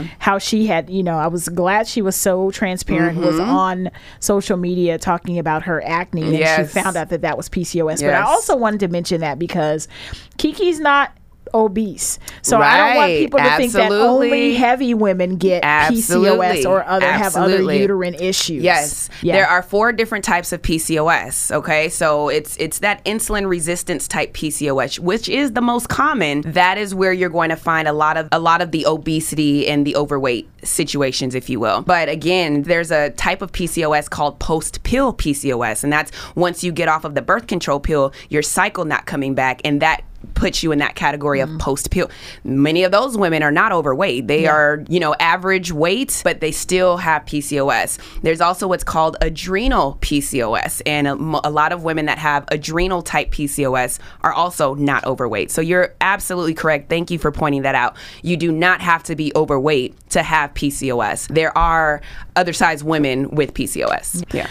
[0.00, 3.50] about how she had, you know, I was glad she was so transparent, was Mm-hmm.
[3.50, 6.72] on social media talking about her acne and Yes.
[6.72, 8.00] she found out that that was PCOS.
[8.02, 9.88] But I also wanted to mention that because
[10.38, 11.12] Keke's not
[11.54, 12.18] obese.
[12.42, 16.62] So I don't want people to think that only heavy women get Absolutely.
[16.62, 18.62] PCOS or other have other uterine issues.
[18.62, 19.34] Yes, Yeah.
[19.34, 21.50] there are four different types of PCOS.
[21.52, 26.42] Okay, so it's it's that insulin resistance type PCOS, which is the most common.
[26.42, 29.66] That is where you're going to find a lot of a lot of the obesity
[29.68, 31.82] and the overweight situations, if you will.
[31.82, 36.72] But again, there's a type of PCOS called post pill PCOS, and that's once you
[36.72, 40.02] get off of the birth control pill, your cycle not coming back, and that
[40.34, 41.58] puts you in that category of mm.
[41.58, 42.10] post pill.
[42.44, 44.26] Many of those women are not overweight.
[44.26, 47.98] They are, you know, average weight, but they still have PCOS.
[48.22, 50.82] There's also what's called adrenal PCOS.
[50.86, 55.50] And a, a lot of women that have adrenal type PCOS are also not overweight.
[55.50, 56.88] So you're absolutely correct.
[56.88, 57.96] Thank you for pointing that out.
[58.22, 61.28] You do not have to be overweight to have PCOS.
[61.28, 62.00] There are
[62.36, 64.24] other size women with PCOS.
[64.32, 64.48] Yeah.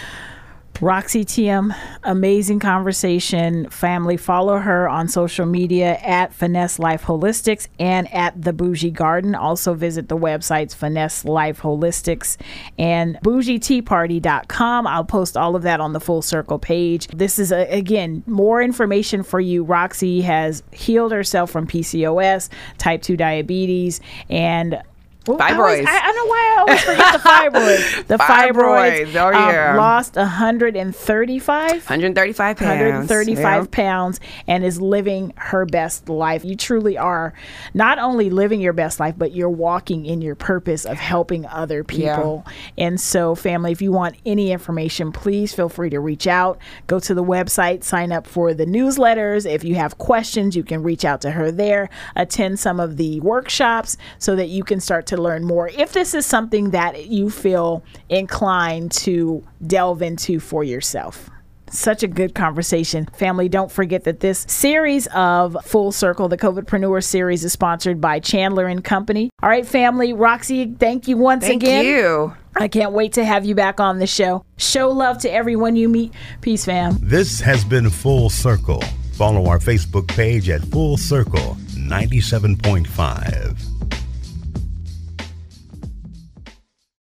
[0.80, 3.70] Roxy Thiam, amazing conversation.
[3.70, 9.36] Family, follow her on social media at Finesse Life Holistics and at The Bougie Garden.
[9.36, 12.36] Also visit the websites Finesse Life Holistics
[12.78, 14.86] and bougieteaparty.com.
[14.88, 17.06] I'll post all of that on the Full Circle page.
[17.08, 19.62] This is, a, again, more information for you.
[19.62, 22.48] Roxy has healed herself from PCOS,
[22.78, 24.82] type 2 diabetes, and
[25.26, 25.88] well, I, always, Fibroids.
[25.88, 28.06] I, I know why I always forget the fibroids.
[28.06, 29.06] The fibroids.
[29.06, 29.76] Fibroids, oh, um, yeah.
[29.76, 33.08] lost 135 135 pounds.
[33.08, 33.66] 135 Yeah.
[33.70, 36.44] pounds and is living her best life.
[36.44, 37.32] You truly are
[37.74, 41.84] not only living your best life, but you're walking in your purpose of helping other
[41.84, 42.44] people.
[42.76, 46.58] And so, family, if you want any information, please feel free to reach out.
[46.86, 49.50] Go to the website, sign up for the newsletters.
[49.50, 51.88] If you have questions, you can reach out to her there.
[52.16, 55.68] Attend some of the workshops so that you can start to learn more.
[55.68, 61.28] If this is something that you feel inclined to delve into for yourself.
[61.70, 63.06] Such a good conversation.
[63.16, 68.20] Family, don't forget that this series of Full Circle, the COVIDpreneur series, is sponsored by
[68.20, 69.30] Chandler and Company.
[69.42, 70.12] All right, family.
[70.12, 71.84] Roxy, thank you once Thank again.
[71.84, 72.34] Thank you.
[72.56, 74.44] I can't wait to have you back on the show.
[74.58, 76.12] Show love to everyone you meet.
[76.42, 76.98] Peace, fam.
[77.00, 78.82] This has been Full Circle.
[79.14, 83.71] Follow our Facebook page at Full Circle 97.5.